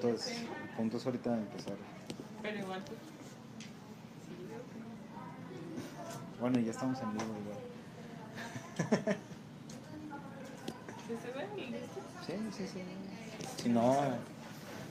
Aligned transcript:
punto 0.00 0.16
es, 0.16 0.28
el 0.28 0.46
punto 0.76 0.96
es 0.96 1.06
ahorita 1.06 1.30
de 1.30 1.38
empezar. 1.38 1.74
Pero 2.42 2.58
igual. 2.58 2.82
pues, 2.84 2.98
Bueno, 6.40 6.58
ya 6.60 6.70
estamos 6.70 7.00
en 7.00 7.12
vivo 7.12 7.24
igual. 7.24 7.58
¿sí 11.06 11.14
se 11.22 11.32
ve? 11.32 11.46
Sí, 12.26 12.34
sí, 12.56 12.66
sí. 12.72 12.82
Si 13.62 13.68
no, 13.68 13.96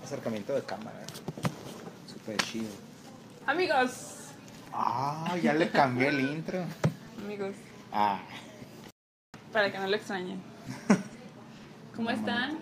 acercamiento 0.04 0.54
de 0.54 0.62
cámara. 0.64 1.00
Súper 2.12 2.38
chido. 2.38 2.70
Amigos. 3.46 4.14
Ah, 4.74 5.36
ya 5.42 5.54
le 5.54 5.70
cambié 5.72 6.10
el 6.10 6.20
intro. 6.20 6.64
Amigos. 7.24 7.56
Ah, 7.94 8.20
Para 9.54 9.72
que 9.72 9.80
no 9.80 9.88
lo 9.88 9.96
extrañen. 9.96 10.42
¿Cómo 11.96 12.12
No, 12.12 12.16
están? 12.18 12.58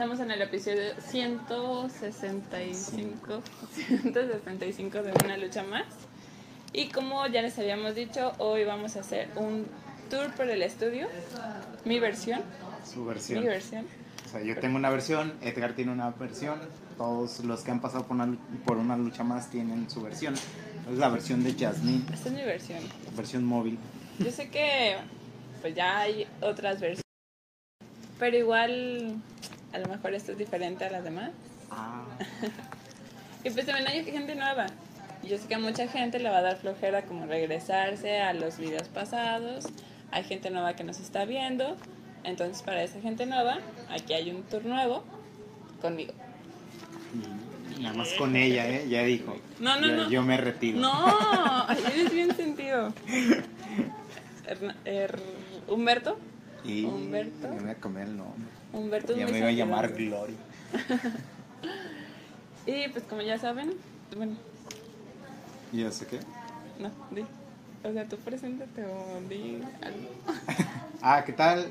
Estamos 0.00 0.20
en 0.20 0.30
el 0.30 0.40
episodio 0.40 0.94
165, 1.10 3.42
165 3.74 5.02
de 5.02 5.12
Una 5.22 5.36
Lucha 5.36 5.62
Más. 5.62 5.84
Y 6.72 6.88
como 6.88 7.26
ya 7.26 7.42
les 7.42 7.58
habíamos 7.58 7.94
dicho, 7.94 8.32
hoy 8.38 8.64
vamos 8.64 8.96
a 8.96 9.00
hacer 9.00 9.28
un 9.36 9.66
tour 10.08 10.32
por 10.32 10.48
el 10.48 10.62
estudio. 10.62 11.06
Mi 11.84 12.00
versión. 12.00 12.40
su 12.90 13.00
Mi 13.00 13.08
versión. 13.08 13.44
versión. 13.44 13.84
O 14.24 14.28
sea, 14.30 14.42
yo 14.42 14.58
tengo 14.58 14.78
una 14.78 14.88
versión, 14.88 15.34
Edgar 15.42 15.74
tiene 15.74 15.92
una 15.92 16.08
versión, 16.12 16.58
todos 16.96 17.40
los 17.40 17.60
que 17.60 17.70
han 17.70 17.82
pasado 17.82 18.06
por 18.06 18.16
una, 18.16 18.38
por 18.64 18.78
una 18.78 18.96
lucha 18.96 19.22
más 19.22 19.50
tienen 19.50 19.90
su 19.90 20.00
versión. 20.00 20.32
Es 20.32 20.96
la 20.96 21.10
versión 21.10 21.44
de 21.44 21.52
Jasmine, 21.52 22.04
Esta 22.10 22.30
es 22.30 22.34
mi 22.34 22.42
versión. 22.42 22.78
versión 23.14 23.44
móvil. 23.44 23.76
Yo 24.18 24.30
sé 24.30 24.48
que 24.48 24.96
pues 25.60 25.74
ya 25.74 25.98
hay 25.98 26.26
otras 26.40 26.80
versiones. 26.80 27.02
Pero 28.18 28.38
igual 28.38 29.20
a 29.72 29.78
lo 29.78 29.88
mejor 29.88 30.14
esto 30.14 30.32
es 30.32 30.38
diferente 30.38 30.84
a 30.84 30.90
las 30.90 31.04
demás. 31.04 31.30
Ah, 31.70 32.04
Y 33.44 33.48
pues 33.50 33.64
también 33.64 33.86
hay 33.88 34.04
gente 34.04 34.34
nueva. 34.34 34.66
Yo 35.22 35.38
sé 35.38 35.46
que 35.48 35.54
a 35.54 35.58
mucha 35.58 35.86
gente 35.88 36.18
le 36.18 36.28
va 36.28 36.38
a 36.38 36.42
dar 36.42 36.56
flojera 36.58 37.02
como 37.02 37.24
regresarse 37.26 38.20
a 38.20 38.32
los 38.34 38.58
videos 38.58 38.88
pasados. 38.88 39.66
Hay 40.10 40.24
gente 40.24 40.50
nueva 40.50 40.74
que 40.76 40.84
nos 40.84 41.00
está 41.00 41.24
viendo. 41.24 41.76
Entonces 42.24 42.62
para 42.62 42.82
esa 42.82 43.00
gente 43.00 43.24
nueva, 43.24 43.58
aquí 43.88 44.12
hay 44.12 44.30
un 44.30 44.42
tour 44.42 44.64
nuevo 44.66 45.04
conmigo. 45.80 46.12
y 47.74 47.82
nada 47.82 47.94
más 47.96 48.12
con 48.14 48.36
ella, 48.36 48.68
¿eh? 48.68 48.86
Ya 48.90 49.02
dijo. 49.04 49.34
No, 49.58 49.80
no, 49.80 49.86
yo, 49.86 49.96
no. 49.96 50.10
Yo 50.10 50.22
me 50.22 50.36
retiro. 50.36 50.78
No, 50.78 51.66
eres 51.94 52.12
bien 52.12 52.34
sentido. 52.36 52.92
Her- 54.84 55.18
Humberto. 55.68 56.18
Y 56.64 56.84
Humberto. 56.84 57.46
yo 57.48 57.54
me 57.54 57.60
voy 57.60 57.70
a 57.70 57.74
comer 57.76 58.08
el 58.08 58.16
nombre. 58.16 58.50
Humberto 58.72 59.12
es 59.12 59.18
Ya 59.18 59.24
muy 59.24 59.32
me 59.32 59.38
iba 59.38 59.48
a 59.48 59.52
llamar 59.52 59.92
Gloria. 59.92 60.36
Y 62.66 62.88
pues 62.88 63.04
como 63.04 63.22
ya 63.22 63.38
saben, 63.38 63.72
bueno, 64.16 64.36
¿Y 65.72 65.90
sé 65.90 66.06
qué? 66.06 66.20
no, 66.78 66.90
di. 67.10 67.24
O 67.82 67.92
sea, 67.92 68.06
tú 68.06 68.16
preséntate 68.18 68.84
o 68.84 69.20
di 69.28 69.62
algo. 69.82 70.08
Ah, 71.02 71.24
¿qué 71.24 71.32
tal? 71.32 71.66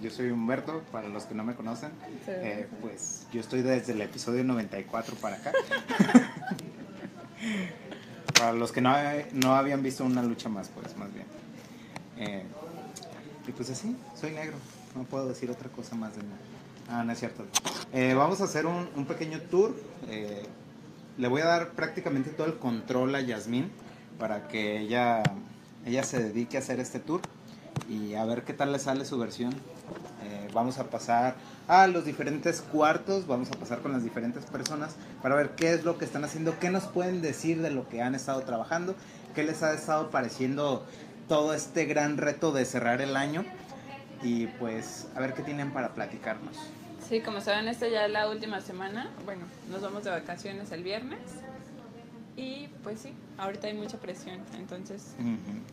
Yo 0.00 0.08
soy 0.08 0.30
Humberto, 0.30 0.84
para 0.92 1.08
los 1.08 1.24
que 1.24 1.34
no 1.34 1.42
me 1.42 1.56
conocen. 1.56 1.90
Sí. 2.24 2.30
Eh, 2.30 2.68
pues 2.80 3.26
yo 3.32 3.40
estoy 3.40 3.62
desde 3.62 3.92
el 3.92 4.00
episodio 4.00 4.44
94 4.44 5.16
para 5.16 5.34
acá. 5.34 5.50
para 8.38 8.52
los 8.52 8.70
que 8.70 8.80
no, 8.80 8.94
no 9.32 9.56
habían 9.56 9.82
visto 9.82 10.04
una 10.04 10.22
lucha 10.22 10.48
más, 10.48 10.68
pues 10.68 10.96
más 10.96 11.12
bien. 11.12 11.26
Eh, 12.18 12.44
y 13.48 13.50
pues 13.50 13.68
así, 13.70 13.96
soy 14.14 14.30
negro. 14.30 14.54
No 14.94 15.04
puedo 15.04 15.28
decir 15.28 15.50
otra 15.50 15.68
cosa 15.68 15.94
más 15.94 16.16
de 16.16 16.22
mí. 16.22 16.28
Ah, 16.88 17.04
no 17.04 17.12
es 17.12 17.18
cierto. 17.18 17.44
Eh, 17.92 18.14
vamos 18.14 18.40
a 18.40 18.44
hacer 18.44 18.66
un, 18.66 18.88
un 18.96 19.04
pequeño 19.06 19.40
tour. 19.42 19.74
Eh, 20.08 20.46
le 21.18 21.28
voy 21.28 21.42
a 21.42 21.46
dar 21.46 21.70
prácticamente 21.72 22.30
todo 22.30 22.46
el 22.46 22.58
control 22.58 23.14
a 23.14 23.20
Yasmín 23.20 23.70
para 24.18 24.48
que 24.48 24.80
ella, 24.80 25.22
ella 25.84 26.02
se 26.02 26.22
dedique 26.22 26.56
a 26.56 26.60
hacer 26.60 26.80
este 26.80 26.98
tour 27.00 27.20
y 27.88 28.14
a 28.14 28.24
ver 28.24 28.44
qué 28.44 28.52
tal 28.52 28.72
le 28.72 28.78
sale 28.78 29.04
su 29.04 29.18
versión. 29.18 29.52
Eh, 30.22 30.48
vamos 30.52 30.78
a 30.78 30.84
pasar 30.84 31.36
a 31.68 31.86
los 31.86 32.04
diferentes 32.04 32.60
cuartos, 32.60 33.26
vamos 33.26 33.50
a 33.50 33.54
pasar 33.54 33.80
con 33.80 33.92
las 33.92 34.02
diferentes 34.02 34.44
personas 34.46 34.96
para 35.22 35.34
ver 35.34 35.50
qué 35.50 35.72
es 35.72 35.84
lo 35.84 35.98
que 35.98 36.04
están 36.04 36.24
haciendo, 36.24 36.58
qué 36.58 36.70
nos 36.70 36.84
pueden 36.84 37.22
decir 37.22 37.62
de 37.62 37.70
lo 37.70 37.88
que 37.88 38.02
han 38.02 38.14
estado 38.14 38.40
trabajando, 38.42 38.94
qué 39.34 39.42
les 39.44 39.62
ha 39.62 39.72
estado 39.74 40.10
pareciendo 40.10 40.84
todo 41.28 41.54
este 41.54 41.84
gran 41.84 42.16
reto 42.16 42.52
de 42.52 42.64
cerrar 42.64 43.00
el 43.00 43.16
año 43.16 43.44
y 44.22 44.46
pues 44.46 45.06
a 45.14 45.20
ver 45.20 45.34
qué 45.34 45.42
tienen 45.42 45.72
para 45.72 45.94
platicarnos. 45.94 46.56
Sí, 47.08 47.20
como 47.20 47.40
saben, 47.40 47.68
esta 47.68 47.88
ya 47.88 48.06
es 48.06 48.12
la 48.12 48.28
última 48.28 48.60
semana. 48.60 49.10
Bueno, 49.24 49.42
nos 49.70 49.80
vamos 49.80 50.04
de 50.04 50.10
vacaciones 50.10 50.70
el 50.72 50.82
viernes. 50.82 51.20
Y 52.36 52.68
pues 52.84 53.00
sí, 53.00 53.12
ahorita 53.36 53.66
hay 53.66 53.74
mucha 53.74 53.98
presión. 53.98 54.40
Entonces, 54.56 55.14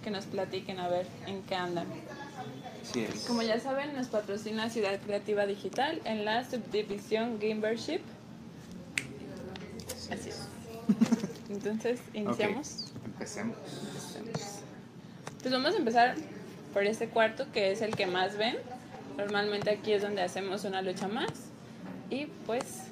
que 0.04 0.10
nos 0.10 0.26
platiquen 0.26 0.80
a 0.80 0.88
ver 0.88 1.06
en 1.28 1.44
qué 1.44 1.56
andan. 1.56 1.88
Así 2.82 3.04
es. 3.04 3.26
Como 3.26 3.42
ya 3.42 3.60
saben, 3.60 3.94
nos 3.96 4.08
patrocina 4.08 4.70
Ciudad 4.70 5.00
Creativa 5.00 5.46
Digital 5.46 6.02
en 6.06 6.26
la 6.26 6.44
subdivisión 6.44 7.38
Gamership. 7.40 8.02
Así 10.12 10.30
es. 10.30 10.48
Entonces, 11.50 12.00
iniciamos. 12.14 12.94
Empecemos. 13.06 13.58
Pues 15.42 15.54
vamos 15.54 15.76
a 15.76 15.78
empezar 15.78 16.16
por 16.76 16.84
este 16.84 17.08
cuarto 17.08 17.46
que 17.54 17.72
es 17.72 17.82
el 17.82 17.96
que 17.96 18.06
más 18.06 18.38
ven. 18.38 18.58
Normalmente 19.18 19.70
aquí 19.70 19.94
es 19.94 20.02
donde 20.02 20.22
hacemos 20.22 20.66
una 20.66 20.82
lucha 20.82 21.08
más. 21.08 21.30
Y 22.10 22.26
pues 22.46 22.84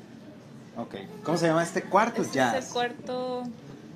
Ok, 0.77 0.95
¿cómo 1.23 1.37
se 1.37 1.47
llama 1.47 1.61
este 1.63 1.83
cuarto? 1.83 2.21
este 2.21 2.35
Jazz. 2.35 2.55
es 2.55 2.67
el 2.67 2.73
cuarto 2.73 3.43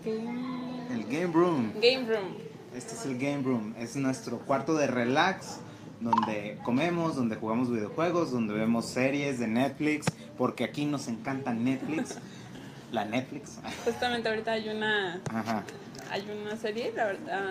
Game, 0.05 0.83
El 0.91 1.03
Game 1.05 1.33
Room. 1.33 1.71
game 1.81 2.05
Room. 2.05 2.35
Este 2.75 2.93
es 2.95 3.05
el 3.05 3.17
Game 3.17 3.41
Room, 3.43 3.73
es 3.79 3.95
nuestro 3.95 4.39
cuarto 4.39 4.75
de 4.75 4.87
relax, 4.87 5.57
donde 6.01 6.59
comemos, 6.63 7.15
donde 7.15 7.37
jugamos 7.37 7.71
videojuegos, 7.71 8.29
donde 8.31 8.53
vemos 8.53 8.85
series 8.87 9.39
de 9.39 9.47
Netflix, 9.47 10.05
porque 10.37 10.65
aquí 10.65 10.85
nos 10.85 11.07
encanta 11.07 11.53
Netflix, 11.53 12.17
la 12.91 13.05
Netflix. 13.05 13.57
Justamente 13.85 14.27
ahorita 14.29 14.51
hay 14.51 14.69
una 14.69 15.21
Ajá. 15.33 15.63
hay 16.11 16.29
una 16.29 16.57
serie, 16.57 16.91
la 16.93 17.05
verdad, 17.05 17.41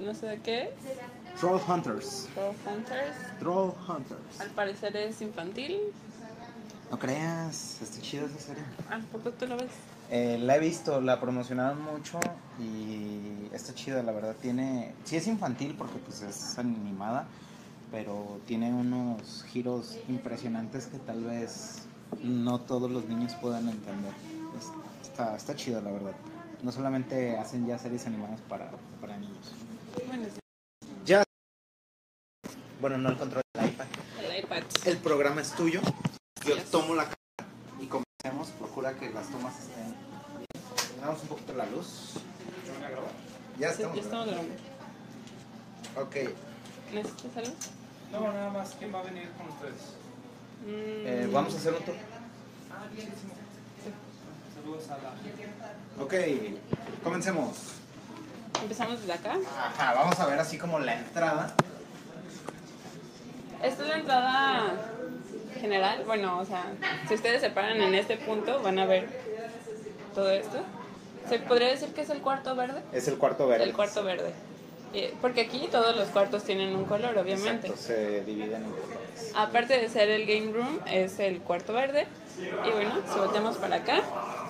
no 0.00 0.14
sé 0.14 0.26
de 0.26 0.38
qué, 0.40 0.62
es, 0.64 1.40
Troll 1.40 1.60
Hunters. 1.66 2.28
Troll 2.34 2.54
Hunters. 2.66 3.16
Troll 3.38 3.72
Hunters. 3.88 4.40
Al 4.40 4.50
parecer 4.50 4.96
es 4.96 5.20
infantil. 5.22 5.78
No 6.90 6.98
creas, 6.98 7.80
está 7.80 8.00
chida 8.02 8.26
esa 8.26 8.38
serie. 8.38 8.62
Ah, 8.90 9.00
¿por 9.12 9.22
qué 9.22 9.30
tú 9.30 9.46
lo 9.46 9.56
ves? 9.56 9.70
Eh, 10.10 10.38
la 10.40 10.56
he 10.56 10.58
visto, 10.58 11.00
la 11.00 11.20
promocionaron 11.20 11.80
mucho 11.82 12.18
y 12.58 13.48
está 13.54 13.72
chida, 13.74 14.02
la 14.02 14.10
verdad. 14.12 14.34
Tiene, 14.42 14.92
sí 15.04 15.16
es 15.16 15.26
infantil 15.28 15.76
porque 15.78 15.98
pues 15.98 16.22
es 16.22 16.58
animada, 16.58 17.26
pero 17.92 18.40
tiene 18.46 18.72
unos 18.72 19.44
giros 19.44 19.96
impresionantes 20.08 20.86
que 20.86 20.98
tal 20.98 21.22
vez 21.24 21.82
no 22.24 22.60
todos 22.60 22.90
los 22.90 23.04
niños 23.06 23.34
puedan 23.34 23.68
entender. 23.68 24.12
Es- 24.58 24.72
está, 25.08 25.36
está 25.36 25.54
chida, 25.54 25.80
la 25.80 25.92
verdad. 25.92 26.12
No 26.62 26.72
solamente 26.72 27.38
hacen 27.38 27.66
ya 27.68 27.78
series 27.78 28.04
animadas 28.06 28.40
para, 28.48 28.68
para 29.00 29.16
niños. 29.16 29.52
Ya. 31.04 31.22
Bueno, 32.80 32.98
no 32.98 33.10
el 33.10 33.16
control 33.16 33.42
del 33.54 33.66
iPad. 33.70 33.86
el 34.20 34.38
iPad. 34.44 34.62
El 34.86 34.96
programa 34.98 35.40
es 35.40 35.52
tuyo. 35.54 35.80
Yo 36.46 36.54
Yes. 36.56 36.70
tomo 36.70 36.94
la 36.94 37.04
cámara 37.04 37.54
y 37.80 37.86
comencemos. 37.86 38.48
Procura 38.58 38.94
que 38.94 39.10
las 39.10 39.28
tomas 39.28 39.54
estén. 39.60 39.94
Damos 41.00 41.22
un 41.22 41.28
poquito 41.28 41.52
la 41.54 41.66
luz. 41.66 42.14
Ya 43.58 43.68
Sí, 43.68 43.74
estamos. 43.82 43.96
ya 43.96 44.02
estamos 44.02 44.26
¿verdad? 44.26 44.42
grabando. 44.44 46.02
Ok. 46.02 46.16
¿Necesitas 46.92 47.36
algo? 47.36 47.54
No, 48.12 48.32
nada 48.32 48.50
más, 48.50 48.74
¿quién 48.78 48.94
va 48.94 49.00
a 49.00 49.02
venir 49.02 49.28
con 49.32 49.48
ustedes? 49.48 49.94
Mm, 50.64 51.06
Eh, 51.06 51.28
vamos 51.32 51.54
a 51.54 51.56
hacer 51.58 51.74
un 51.74 51.82
tour. 51.84 51.94
Ah, 52.72 52.86
bienísimo. 52.94 53.34
Saludos 54.54 54.88
a 54.90 54.98
la... 54.98 56.02
Ok. 56.04 56.14
Comencemos. 57.02 57.56
Empezamos 58.62 59.00
desde 59.00 59.12
acá. 59.14 59.36
Ajá, 59.58 59.94
vamos 59.94 60.18
a 60.20 60.26
ver 60.26 60.38
así 60.38 60.58
como 60.58 60.78
la 60.78 60.94
entrada. 60.94 61.54
Esta 63.62 63.82
es 63.82 63.88
la 63.88 63.96
entrada 63.96 64.72
general. 65.60 66.02
Bueno, 66.06 66.38
o 66.38 66.44
sea, 66.44 66.64
si 67.08 67.14
ustedes 67.14 67.40
se 67.40 67.50
paran 67.50 67.80
en 67.80 67.94
este 67.94 68.16
punto, 68.16 68.60
van 68.62 68.78
a 68.78 68.86
ver 68.86 69.08
todo 70.14 70.30
esto. 70.30 70.58
¿Se 71.28 71.38
podría 71.38 71.68
decir 71.68 71.92
que 71.92 72.00
es 72.02 72.10
el 72.10 72.20
cuarto 72.20 72.54
verde? 72.56 72.82
Es 72.92 73.06
el 73.08 73.16
cuarto 73.18 73.46
verde. 73.46 73.64
El 73.64 73.72
cuarto 73.72 74.02
verde. 74.02 74.32
Eh, 74.92 75.14
Porque 75.20 75.42
aquí 75.42 75.68
todos 75.70 75.94
los 75.96 76.08
cuartos 76.08 76.42
tienen 76.42 76.74
un 76.74 76.84
color, 76.84 77.16
obviamente. 77.16 77.68
Exacto, 77.68 77.76
se 77.76 78.24
dividen 78.24 78.64
en 78.64 78.70
colores. 78.72 79.32
Aparte 79.36 79.78
de 79.78 79.88
ser 79.88 80.08
el 80.10 80.26
game 80.26 80.52
room, 80.52 80.80
es 80.86 81.20
el 81.20 81.40
cuarto 81.42 81.72
verde. 81.72 82.06
Y 82.66 82.70
bueno, 82.72 82.94
si 83.12 83.18
volteamos 83.18 83.56
para 83.58 83.76
acá, 83.76 84.00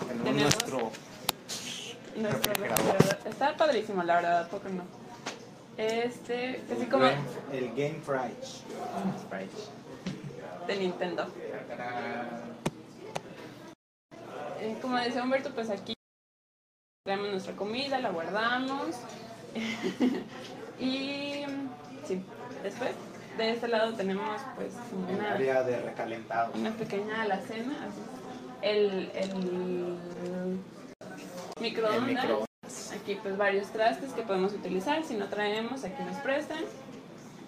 Tenemos 0.00 0.24
Tenemos- 0.24 0.42
nuestro. 0.70 0.90
Nuestro 2.16 2.52
Refrigerador. 2.52 2.96
Está 3.24 3.56
padrísimo, 3.56 4.02
la 4.02 4.16
verdad, 4.16 4.48
¿por 4.48 4.60
qué 4.60 4.70
no? 4.70 4.84
Este, 5.76 6.62
así 6.74 6.86
como 6.86 7.06
El 7.06 7.68
Game 7.74 8.00
Fridge. 8.04 8.62
de 9.30 10.74
de 10.74 10.76
Nintendo. 10.80 11.26
Eh, 14.60 14.76
como 14.82 14.96
decía 14.96 15.22
Humberto, 15.22 15.54
pues 15.54 15.70
aquí 15.70 15.94
traemos 17.04 17.30
nuestra 17.30 17.56
comida, 17.56 17.98
la 17.98 18.10
guardamos. 18.10 18.96
y 20.78 21.44
sí, 22.06 22.22
después 22.62 22.92
de 23.38 23.50
este 23.52 23.68
lado 23.68 23.94
tenemos 23.94 24.40
pues 24.56 24.74
una, 25.08 25.32
área 25.32 25.62
de 25.62 25.80
recalentado. 25.80 26.52
una 26.54 26.72
pequeña 26.72 27.22
alacena, 27.22 27.86
así. 27.86 28.00
El 28.60 29.10
El 29.14 29.98
microondas. 31.60 32.02
micro. 32.06 32.44
Aquí 32.94 33.18
pues 33.22 33.36
varios 33.36 33.68
trastes 33.68 34.12
que 34.12 34.22
podemos 34.22 34.52
utilizar. 34.52 35.04
Si 35.04 35.14
no 35.14 35.26
traemos, 35.28 35.84
aquí 35.84 36.02
nos 36.02 36.16
prestan. 36.18 36.64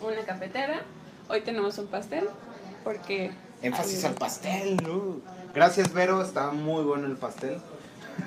Una 0.00 0.22
cafetera. 0.24 0.82
Hoy 1.28 1.42
tenemos 1.42 1.78
un 1.78 1.86
pastel 1.86 2.28
porque... 2.84 3.32
Énfasis 3.62 4.04
al 4.04 4.14
pastel. 4.14 4.76
uh. 4.88 5.20
Gracias, 5.54 5.92
Vero. 5.92 6.22
Está 6.22 6.50
muy 6.50 6.82
bueno 6.82 7.06
el 7.06 7.16
pastel. 7.16 7.60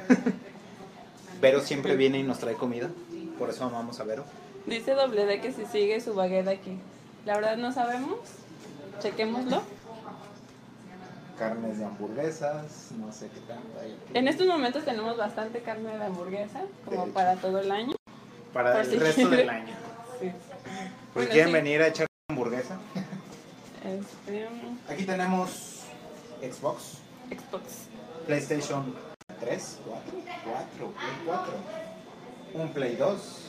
Vero 1.42 1.62
siempre 1.62 1.96
viene 1.96 2.20
y 2.20 2.24
nos 2.24 2.40
trae 2.40 2.56
comida. 2.56 2.90
Por 3.38 3.50
eso 3.50 3.66
amamos 3.66 4.00
a 4.00 4.06
Vero. 4.06 4.24
Dice 4.66 4.94
doble 4.94 5.26
D 5.26 5.42
que 5.42 5.52
si 5.52 5.66
sigue 5.66 6.00
su 6.00 6.14
baguette 6.14 6.48
aquí. 6.48 6.80
La 7.26 7.36
verdad 7.36 7.58
no 7.58 7.72
sabemos. 7.74 8.20
Chequémoslo. 9.02 9.62
Carnes 11.38 11.80
de 11.80 11.86
hamburguesas, 11.86 12.92
no 12.98 13.12
sé 13.12 13.28
qué 13.30 13.40
tanto 13.42 13.80
hay 13.82 13.92
aquí. 13.92 14.12
En 14.18 14.28
estos 14.28 14.48
momentos 14.48 14.86
tenemos 14.86 15.18
bastante 15.18 15.60
carne 15.62 15.98
de 15.98 16.06
hamburguesa, 16.06 16.62
como 16.86 17.08
De 17.08 17.12
para 17.12 17.36
todo 17.36 17.60
el 17.60 17.70
año. 17.72 17.96
Para 18.54 18.72
por 18.72 18.82
el 18.82 18.90
si 18.92 18.98
resto 18.98 19.22
quiere. 19.22 19.38
del 19.38 19.50
año. 19.50 19.74
Sí. 20.22 20.32
Pues 20.32 21.14
Bueno, 21.14 21.30
quieren 21.32 21.48
sí. 21.50 21.54
venir 21.54 21.82
a 21.82 21.88
echar 21.88 22.08
hamburguesa. 22.30 22.80
Este, 23.84 24.48
Aquí 24.90 25.04
tenemos 25.04 25.82
Xbox, 26.42 27.00
Xbox. 27.30 27.64
PlayStation 28.26 28.96
3, 29.40 29.80
4, 29.86 30.04
4, 30.46 30.94
Play 30.94 31.26
4, 31.26 31.54
un 32.54 32.70
Play 32.70 32.96
2. 32.96 33.42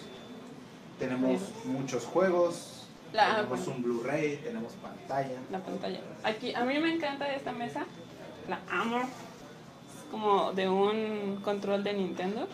Tenemos 0.98 1.40
muchos 1.64 2.04
juegos. 2.04 2.75
La- 3.12 3.36
tenemos 3.36 3.66
un 3.68 3.82
Blu-ray, 3.82 4.36
tenemos 4.38 4.72
pantalla. 4.74 5.38
La 5.50 5.58
pantalla. 5.60 6.00
Aquí, 6.24 6.54
a 6.54 6.64
mí 6.64 6.78
me 6.78 6.94
encanta 6.94 7.32
esta 7.32 7.52
mesa. 7.52 7.84
La 8.48 8.60
amo. 8.70 9.00
Es 9.00 10.10
como 10.10 10.52
de 10.52 10.68
un 10.68 11.40
control 11.42 11.82
de 11.82 11.94
Nintendo. 11.94 12.46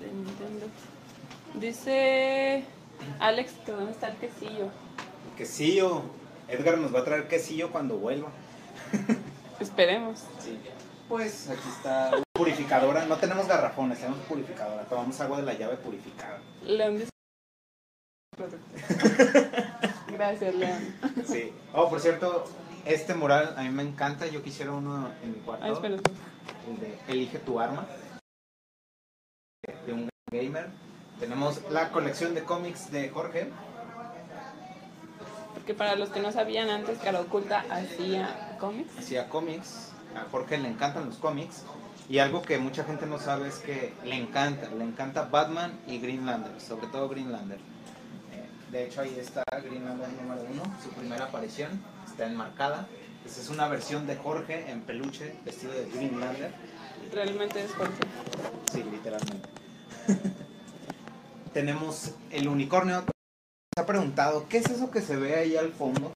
De 0.00 0.06
Nintendo. 0.12 0.66
Dice 1.54 2.64
Alex 3.20 3.52
que 3.64 3.72
dónde 3.72 3.92
está 3.92 4.08
el 4.08 4.16
quesillo. 4.16 4.68
Quesillo. 5.36 6.02
Edgar 6.48 6.78
nos 6.78 6.94
va 6.94 7.00
a 7.00 7.04
traer 7.04 7.28
quesillo 7.28 7.70
cuando 7.70 7.96
vuelva. 7.96 8.30
Esperemos. 9.60 10.24
Sí. 10.38 10.58
Pues 11.08 11.48
aquí 11.48 11.68
está 11.76 12.10
purificadora. 12.32 13.04
No 13.06 13.16
tenemos 13.16 13.46
garrafones, 13.48 13.98
tenemos 13.98 14.20
purificadora. 14.26 14.84
Tomamos 14.84 15.18
agua 15.20 15.38
de 15.38 15.42
la 15.44 15.54
llave 15.54 15.76
purificada. 15.76 16.38
León 16.64 16.98
dice. 16.98 17.10
Gracias, 20.12 20.54
León. 20.54 20.94
Sí. 21.26 21.52
Oh, 21.72 21.88
por 21.88 22.00
cierto, 22.00 22.44
este 22.84 23.14
mural 23.14 23.54
a 23.56 23.62
mí 23.62 23.70
me 23.70 23.82
encanta. 23.82 24.26
Yo 24.26 24.42
quisiera 24.42 24.72
uno 24.72 25.10
en 25.22 25.32
mi 25.32 25.38
cuarto. 25.38 25.64
Ah, 25.64 25.70
espérate. 25.70 26.10
El 26.68 26.80
de 26.80 26.98
Elige 27.08 27.38
tu 27.38 27.60
arma. 27.60 27.86
De 29.86 29.92
un 29.92 30.08
gamer. 30.30 30.70
Tenemos 31.20 31.60
la 31.70 31.90
colección 31.90 32.34
de 32.34 32.44
cómics 32.44 32.90
de 32.90 33.08
Jorge. 33.10 33.50
Porque 35.54 35.74
para 35.74 35.96
los 35.96 36.10
que 36.10 36.20
no 36.20 36.30
sabían 36.32 36.70
antes, 36.70 36.98
Cara 36.98 37.20
Oculta 37.20 37.64
hacía 37.70 38.56
cómics. 38.60 38.96
Hacía 38.98 39.28
cómics. 39.28 39.92
A 40.14 40.28
Jorge 40.30 40.58
le 40.58 40.68
encantan 40.68 41.06
los 41.06 41.16
cómics. 41.16 41.64
Y 42.08 42.20
algo 42.20 42.40
que 42.40 42.56
mucha 42.58 42.84
gente 42.84 43.04
no 43.04 43.18
sabe 43.18 43.48
es 43.48 43.58
que 43.58 43.92
le 44.04 44.16
encanta. 44.16 44.70
Le 44.70 44.84
encanta 44.84 45.24
Batman 45.24 45.78
y 45.86 45.98
Greenlander. 45.98 46.58
Sobre 46.60 46.86
todo 46.86 47.08
Greenlander. 47.08 47.58
De 48.70 48.84
hecho, 48.84 49.00
ahí 49.00 49.16
está 49.18 49.42
Greenlander 49.50 50.08
número 50.12 50.42
uno. 50.50 50.62
Su 50.82 50.90
primera 50.90 51.24
aparición. 51.24 51.80
Está 52.06 52.26
enmarcada. 52.26 52.86
Esa 53.24 53.40
es 53.40 53.48
una 53.48 53.68
versión 53.68 54.06
de 54.06 54.16
Jorge 54.16 54.70
en 54.70 54.82
peluche, 54.82 55.34
vestido 55.44 55.72
de 55.72 55.86
Greenlander. 55.86 56.52
Realmente 57.12 57.64
es 57.64 57.72
Jorge. 57.72 58.00
Sí, 58.72 58.84
literalmente. 58.84 59.48
Tenemos 61.52 62.12
el 62.30 62.48
unicornio. 62.48 63.04
Se 63.74 63.80
ha 63.80 63.86
preguntado, 63.86 64.46
¿qué 64.48 64.58
es 64.58 64.70
eso 64.70 64.90
que 64.90 65.00
se 65.00 65.16
ve 65.16 65.36
ahí 65.36 65.56
al 65.56 65.72
fondo? 65.72 66.12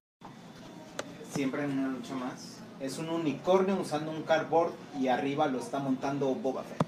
Siempre 1.33 1.65
en 1.65 1.79
una 1.79 1.89
lucha 1.89 2.15
más. 2.15 2.59
Es 2.81 2.99
un 2.99 3.09
unicornio 3.09 3.77
usando 3.81 4.11
un 4.11 4.23
cardboard 4.25 4.73
y 5.01 5.09
arriba 5.09 5.47
lo 5.47 5.59
está 5.59 5.79
montando 5.79 6.35
Boba 6.35 6.65
Fett. 6.65 6.83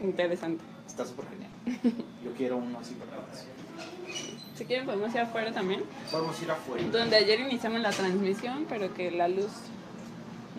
Interesante. 0.00 0.62
Está 0.86 1.04
súper 1.04 1.26
genial. 1.28 1.50
Yo 2.24 2.32
quiero 2.36 2.56
uno 2.58 2.78
así 2.78 2.94
para 2.94 3.12
todos. 3.12 3.46
Si 4.56 4.64
quieren 4.66 4.84
podemos 4.84 5.14
ir 5.14 5.20
afuera 5.20 5.52
también. 5.52 5.84
A 6.12 6.42
ir 6.42 6.50
afuera. 6.50 6.84
Donde 6.90 7.16
ayer 7.16 7.40
iniciamos 7.40 7.80
la 7.80 7.90
transmisión, 7.90 8.66
pero 8.68 8.92
que 8.92 9.10
la 9.10 9.28
luz 9.28 9.50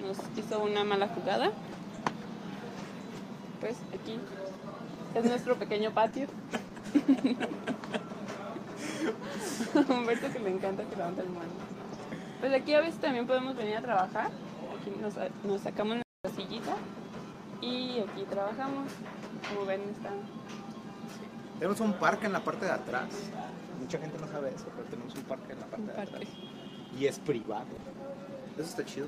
nos 0.01 0.18
hizo 0.38 0.63
una 0.63 0.83
mala 0.83 1.07
jugada. 1.07 1.51
Pues 3.59 3.77
aquí 3.94 4.18
es 5.13 5.25
nuestro 5.25 5.57
pequeño 5.57 5.91
patio. 5.91 6.27
Humberto 9.89 10.33
que 10.33 10.39
le 10.39 10.50
encanta 10.50 10.83
que 10.83 10.95
levanta 10.95 11.21
el 11.21 11.29
mano. 11.29 11.51
Pues 12.39 12.51
aquí 12.53 12.74
a 12.74 12.81
veces 12.81 13.00
también 13.00 13.27
podemos 13.27 13.56
venir 13.56 13.77
a 13.77 13.81
trabajar. 13.81 14.31
Aquí 14.79 14.91
nos, 15.00 15.13
nos 15.44 15.62
sacamos 15.62 15.97
nuestra 15.97 16.44
sillita 16.44 16.75
y 17.62 18.00
aquí 18.00 18.24
trabajamos. 18.29 18.91
Como 19.47 19.65
ven, 19.65 19.81
están 19.81 20.15
Tenemos 21.61 21.79
un 21.79 21.93
parque 21.93 22.25
en 22.25 22.33
la 22.33 22.39
parte 22.43 22.65
de 22.65 22.71
atrás. 22.71 23.05
Mucha 23.79 23.99
gente 23.99 24.17
no 24.17 24.27
sabe 24.27 24.49
eso, 24.49 24.65
pero 24.75 24.87
tenemos 24.89 25.13
un 25.13 25.21
parque 25.25 25.53
en 25.53 25.59
la 25.59 25.65
parte 25.67 25.81
un 25.83 25.87
de 25.89 25.93
parque. 25.93 26.15
atrás. 26.15 26.29
Y 26.99 27.05
es 27.05 27.19
privado. 27.19 27.67
Eso 28.57 28.67
está 28.67 28.83
chido. 28.83 29.05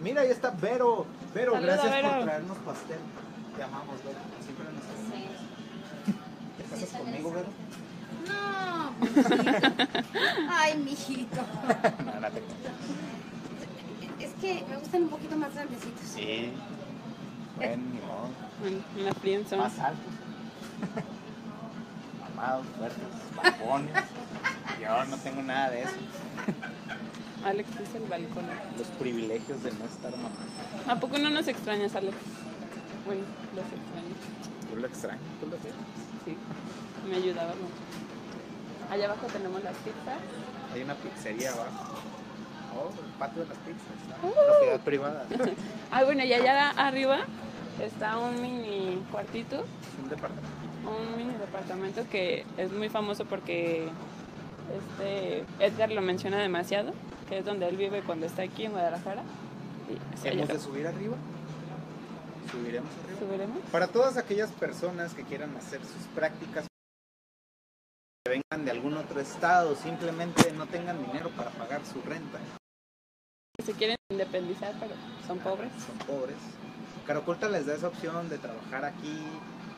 Mira, 0.00 0.20
ahí 0.20 0.28
está 0.30 0.50
Vero. 0.50 1.06
Vero, 1.34 1.52
Saluda, 1.52 1.72
gracias 1.72 1.90
Vero. 1.94 2.08
por 2.10 2.22
traernos 2.24 2.58
pastel. 2.58 2.98
Te 3.56 3.62
amamos, 3.62 3.96
Vero. 4.04 4.18
Siempre 4.44 4.66
nos 4.74 4.84
amamos. 4.84 5.40
¿Te 6.58 6.64
casas 6.64 7.00
conmigo, 7.00 7.32
Vero? 7.32 7.48
No, 8.28 8.90
mijito. 9.00 9.88
Ay, 10.50 10.76
mijito. 10.76 11.40
No, 12.04 12.20
no 12.20 12.28
te 12.30 12.42
Es 14.22 14.32
que 14.34 14.64
me 14.68 14.76
gustan 14.76 15.02
un 15.04 15.08
poquito 15.08 15.34
más 15.38 15.54
grandecitos. 15.54 16.04
Sí. 16.04 16.52
Bueno, 17.56 17.82
ni 17.90 18.00
modo. 18.00 18.28
en, 18.66 18.84
en 18.98 19.04
la 19.06 19.14
friendzone. 19.14 19.62
Más 19.62 19.78
altos. 19.78 20.12
Mamados, 22.42 22.66
fuertes, 22.76 23.36
balcones. 23.36 23.94
Yo 24.80 25.04
no 25.04 25.16
tengo 25.18 25.42
nada 25.42 25.70
de 25.70 25.82
eso. 25.82 25.94
Alex 27.44 27.78
dice 27.78 27.98
el 27.98 28.04
balcón. 28.04 28.44
Los 28.76 28.88
privilegios 28.98 29.62
de 29.62 29.70
no 29.70 29.84
estar 29.84 30.10
mamá. 30.10 30.30
¿A 30.88 30.98
poco 30.98 31.18
no 31.18 31.30
nos 31.30 31.46
extrañas, 31.46 31.94
Alex? 31.94 32.16
Bueno, 33.06 33.22
los 33.54 33.64
extraño. 33.64 34.14
Yo 34.72 34.76
lo 34.76 34.86
extraño. 34.88 35.20
¿Tú 35.40 35.46
lo 35.46 35.52
ves? 35.52 35.72
Sí, 36.24 36.36
me 37.08 37.16
ayudaba 37.16 37.50
mucho. 37.50 38.90
Allá 38.90 39.04
abajo 39.04 39.26
tenemos 39.28 39.62
las 39.62 39.76
pizzas. 39.76 40.18
Hay 40.74 40.82
una 40.82 40.94
pizzería 40.94 41.52
abajo. 41.52 41.94
Oh, 42.74 42.88
el 42.88 43.12
patio 43.20 43.42
de 43.42 43.48
las 43.50 43.58
pizzas. 43.58 44.20
¿no? 44.20 44.28
Uh. 44.28 44.32
Propiedad 44.34 44.80
privada. 44.80 45.26
Es 45.30 45.38
Ah, 45.92 46.02
bueno, 46.02 46.24
y 46.24 46.32
allá 46.32 46.70
arriba 46.70 47.20
está 47.80 48.18
un 48.18 48.40
mini 48.40 49.02
cuartito, 49.10 49.64
un 50.02 50.08
departamento. 50.08 50.48
un 50.88 51.16
mini 51.16 51.34
departamento 51.34 52.04
que 52.10 52.44
es 52.56 52.70
muy 52.72 52.88
famoso 52.88 53.24
porque 53.24 53.88
este 55.00 55.44
Edgar 55.58 55.90
lo 55.90 56.02
menciona 56.02 56.38
demasiado, 56.38 56.92
que 57.28 57.38
es 57.38 57.44
donde 57.44 57.68
él 57.68 57.76
vive 57.76 58.02
cuando 58.02 58.26
está 58.26 58.42
aquí 58.42 58.64
en 58.66 58.72
Guadalajara. 58.72 59.22
Y 60.24 60.28
¿Hemos 60.28 60.48
de 60.48 60.58
subir 60.58 60.86
arriba? 60.86 61.16
¿Subiremos 62.50 62.90
arriba? 63.04 63.18
¿Subiremos? 63.20 63.58
Para 63.70 63.88
todas 63.88 64.16
aquellas 64.16 64.50
personas 64.52 65.14
que 65.14 65.24
quieran 65.24 65.56
hacer 65.56 65.80
sus 65.80 66.06
prácticas, 66.14 66.66
que 68.24 68.30
vengan 68.30 68.64
de 68.64 68.70
algún 68.70 68.94
otro 68.96 69.20
estado, 69.20 69.74
simplemente 69.74 70.52
no 70.52 70.66
tengan 70.66 71.04
dinero 71.04 71.30
para 71.30 71.50
pagar 71.50 71.80
su 71.84 72.00
renta, 72.02 72.38
Se 73.64 73.72
quieren 73.72 73.96
independizar, 74.10 74.74
pero 74.80 74.92
son 75.26 75.38
pobres. 75.38 75.70
son 75.84 75.98
pobres. 76.06 76.36
Caracolta 77.06 77.48
les 77.48 77.66
da 77.66 77.74
esa 77.74 77.88
opción 77.88 78.28
de 78.28 78.38
trabajar 78.38 78.84
aquí 78.84 79.18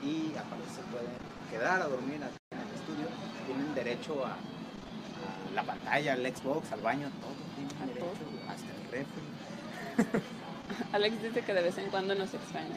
y 0.03 0.33
aparte 0.37 0.69
se 0.75 0.83
pueden 0.93 1.09
quedar 1.51 1.81
a 1.83 1.87
dormir 1.89 2.23
aquí 2.23 2.37
en 2.53 2.59
el 2.61 2.75
estudio. 2.75 3.07
Tienen 3.47 3.75
derecho 3.75 4.25
a, 4.27 4.33
a 4.33 5.55
la 5.55 5.63
pantalla, 5.63 6.13
al 6.13 6.23
Xbox, 6.27 6.71
al 6.73 6.81
baño, 6.81 7.11
todo. 7.21 7.33
Tienen 7.57 7.83
A 7.83 7.87
derecho, 7.87 8.07
todo. 8.07 8.51
hasta 8.51 8.71
el 8.71 8.91
refri. 8.91 10.23
Alex 10.93 11.23
dice 11.23 11.43
que 11.43 11.55
de 11.55 11.63
vez 11.63 11.79
en 11.79 11.91
cuando 11.91 12.15
nos 12.15 12.33
extraña. 12.35 12.77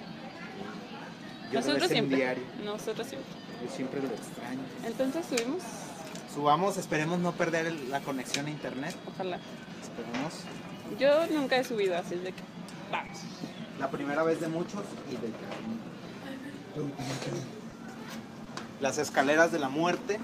Yo 1.51 1.59
Nosotros 1.59 1.89
siempre. 1.89 2.17
diario. 2.17 2.43
Nosotros 2.63 3.07
siempre. 3.07 3.31
Yo 3.65 3.75
siempre 3.75 4.01
lo 4.01 4.07
extraño. 4.09 4.59
Entonces 4.85 5.25
subimos. 5.25 5.63
subamos, 6.33 6.77
esperemos 6.77 7.19
no 7.19 7.31
perder 7.33 7.71
la 7.89 7.99
conexión 8.01 8.45
a 8.45 8.49
internet. 8.49 8.95
Ojalá. 9.13 9.39
Esperemos. 9.81 10.33
Yo 10.99 11.27
nunca 11.37 11.57
he 11.57 11.63
subido, 11.63 11.97
así 11.97 12.15
es 12.15 12.23
de 12.23 12.31
que 12.33 12.41
vamos. 12.91 13.17
La 13.79 13.89
primera 13.91 14.23
vez 14.23 14.41
de 14.41 14.47
muchos 14.47 14.81
y 15.09 15.15
de 15.17 15.31
Las 18.81 18.97
escaleras 18.97 19.51
de 19.51 19.59
la 19.59 19.69
muerte, 19.69 20.19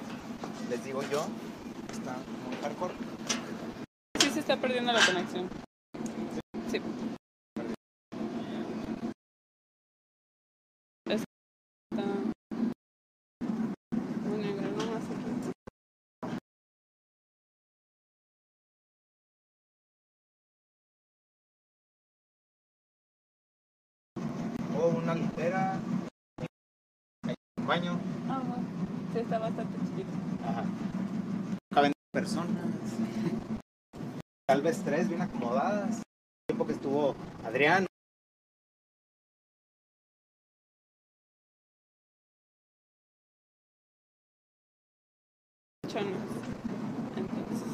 les 0.69 0.83
digo 0.83 1.01
yo, 1.11 1.25
está 1.91 2.15
muy 2.47 2.55
hardcore. 2.61 2.93
Sí 4.19 4.29
se 4.31 4.39
está 4.39 4.57
perdiendo 4.57 4.91
la 4.91 5.05
conexión. 5.05 5.62
Una 25.13 25.21
litera, 25.21 25.79
un 27.57 27.67
baño, 27.67 27.99
Ah, 28.27 28.39
bueno. 28.39 28.63
Sí, 29.13 29.19
está 29.19 29.37
bastante 29.39 29.77
chiquito. 29.85 30.09
Ajá. 30.43 30.63
caben 31.71 31.91
personas, 32.11 32.65
tal 34.47 34.61
vez 34.61 34.81
tres 34.83 35.07
bien 35.09 35.21
acomodadas. 35.21 35.97
El 35.97 36.03
tiempo 36.47 36.65
que 36.65 36.73
estuvo 36.73 37.15
Adrián. 37.45 37.85
Entonces, 47.15 47.67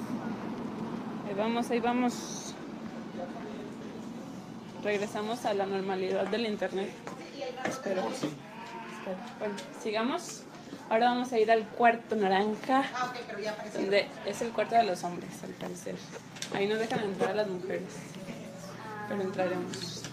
ahí 1.25 1.33
vamos, 1.35 1.71
ahí 1.71 1.79
vamos. 1.79 2.55
Regresamos 4.83 5.45
a 5.45 5.53
la 5.53 5.65
normalidad 5.65 6.27
del 6.27 6.45
internet. 6.45 6.89
Espero. 7.65 8.01
Espero. 8.09 9.17
Bueno, 9.39 9.55
sigamos. 9.81 10.43
Ahora 10.89 11.09
vamos 11.11 11.31
a 11.31 11.39
ir 11.39 11.51
al 11.51 11.65
cuarto 11.67 12.15
naranja, 12.15 12.83
donde 13.73 14.07
es 14.25 14.41
el 14.41 14.49
cuarto 14.51 14.75
de 14.75 14.83
los 14.83 15.03
hombres, 15.03 15.31
al 15.43 15.51
parecer. 15.51 15.95
Ahí 16.55 16.67
no 16.67 16.75
dejan 16.75 17.03
entrar 17.03 17.31
a 17.31 17.35
las 17.35 17.47
mujeres, 17.47 17.89
pero 19.07 19.21
entraremos. 19.21 20.03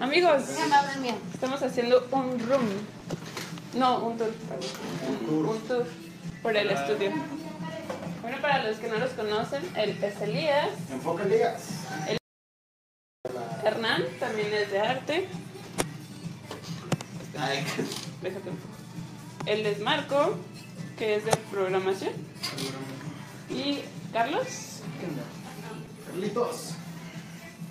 Amigos, 0.00 0.42
Ya. 0.56 1.14
Estamos 1.32 1.62
haciendo 1.62 2.06
un 2.10 2.38
room. 2.48 2.68
No, 3.74 3.98
un 4.06 4.18
tour, 4.18 4.30
perdón. 4.30 5.48
Un 5.48 5.60
tour 5.68 5.86
por 6.42 6.56
el 6.56 6.70
estudio. 6.70 7.12
Bueno, 8.22 8.38
para 8.40 8.64
los 8.64 8.78
que 8.78 8.88
no 8.88 8.98
los 8.98 9.10
conocen, 9.10 9.62
él 9.76 9.98
es 10.02 10.20
Elías. 10.20 10.68
enfoca 10.90 11.22
Elías. 11.22 11.62
Hernán 13.64 14.04
también 14.18 14.52
es 14.52 14.70
de 14.70 14.80
arte. 14.80 15.28
Déjate 17.32 18.50
un 18.50 18.56
poco. 18.56 18.74
Él 19.46 19.66
es 19.66 19.80
Marco, 19.80 20.36
que 20.98 21.16
es 21.16 21.24
de 21.24 21.32
programación. 21.50 22.12
Y 23.50 23.80
Carlos. 24.12 24.82
Carlitos. 26.06 26.74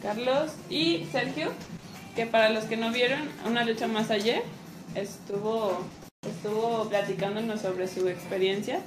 Carlos 0.02 0.52
y 0.70 1.06
Sergio, 1.12 1.52
que 2.16 2.26
para 2.26 2.50
los 2.50 2.66
que 2.66 2.76
no 2.76 2.92
vieron 2.92 3.30
una 3.46 3.64
lucha 3.64 3.88
más 3.88 4.10
ayer, 4.10 4.42
estuvo, 4.96 5.80
estuvo 6.28 6.90
platicándonos 6.90 7.62
sobre 7.62 7.88
su 7.88 8.08
experiencia 8.08 8.82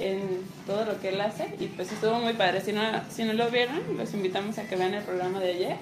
en 0.00 0.42
todo 0.66 0.84
lo 0.84 1.00
que 1.00 1.10
él 1.10 1.20
hace 1.20 1.54
y 1.60 1.66
pues 1.68 1.92
estuvo 1.92 2.18
muy 2.18 2.32
padre. 2.34 2.60
Si 2.60 2.72
no, 2.72 2.82
si 3.10 3.24
no 3.24 3.32
lo 3.32 3.48
vieron, 3.50 3.80
los 3.96 4.12
invitamos 4.12 4.58
a 4.58 4.64
que 4.64 4.76
vean 4.76 4.94
el 4.94 5.04
programa 5.04 5.38
de 5.38 5.52
ayer. 5.52 5.76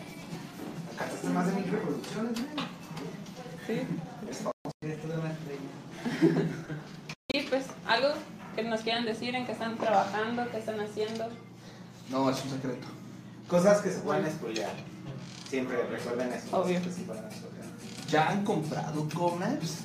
Más 1.33 1.47
de 1.47 1.53
mil 1.61 1.71
reproducciones, 1.71 2.39
¿no? 2.39 2.62
¿Sí? 3.67 3.83
Y 7.33 7.43
pues 7.43 7.67
algo 7.87 8.09
que 8.55 8.63
nos 8.65 8.81
quieran 8.83 9.05
decir 9.05 9.35
en 9.35 9.47
qué 9.47 9.53
están 9.53 9.77
trabajando, 9.79 10.51
qué 10.51 10.59
están 10.59 10.81
haciendo. 10.81 11.29
No, 12.11 12.31
es 12.31 12.43
un 12.45 12.51
secreto. 12.51 12.87
Cosas 13.49 13.81
que 13.81 13.91
se 13.91 14.01
pueden 14.01 14.31
spoilear. 14.31 14.73
Siempre 15.49 15.83
recuerden 15.87 16.33
eso. 16.33 16.61
Obvio. 16.61 16.81
¿Ya 18.09 18.29
han 18.29 18.45
comprado 18.45 19.09
commerce? 19.15 19.85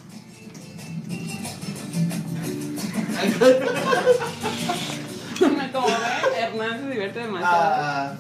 Como 5.74 5.88
ven, 5.88 5.96
Hernán 6.38 6.80
se 6.80 6.90
divierte 6.90 7.20
demasiado. 7.20 7.56
Ah, 7.56 8.14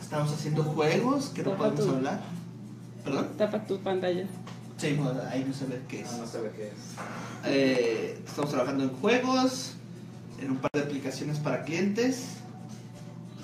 estamos 0.00 0.32
haciendo 0.32 0.62
juegos 0.62 1.30
que 1.30 1.42
no 1.42 1.56
podemos 1.56 1.80
tú. 1.80 1.90
hablar. 1.90 2.20
¿Perdón? 3.04 3.28
Tapa 3.36 3.64
tu 3.64 3.78
pantalla. 3.80 4.26
Sí, 4.76 4.96
no, 4.98 5.12
ahí 5.30 5.44
no 5.46 5.54
se 5.54 5.66
ve 5.66 5.80
qué 5.88 6.00
es. 6.00 6.12
No, 6.12 6.18
no 6.18 6.26
se 6.26 6.40
ve 6.40 6.50
qué 6.56 6.66
es. 6.68 6.72
Eh, 7.46 8.18
estamos 8.26 8.50
trabajando 8.50 8.84
en 8.84 8.90
juegos, 8.90 9.74
en 10.40 10.50
un 10.50 10.56
par 10.56 10.70
de 10.72 10.80
aplicaciones 10.80 11.38
para 11.38 11.62
clientes. 11.64 12.24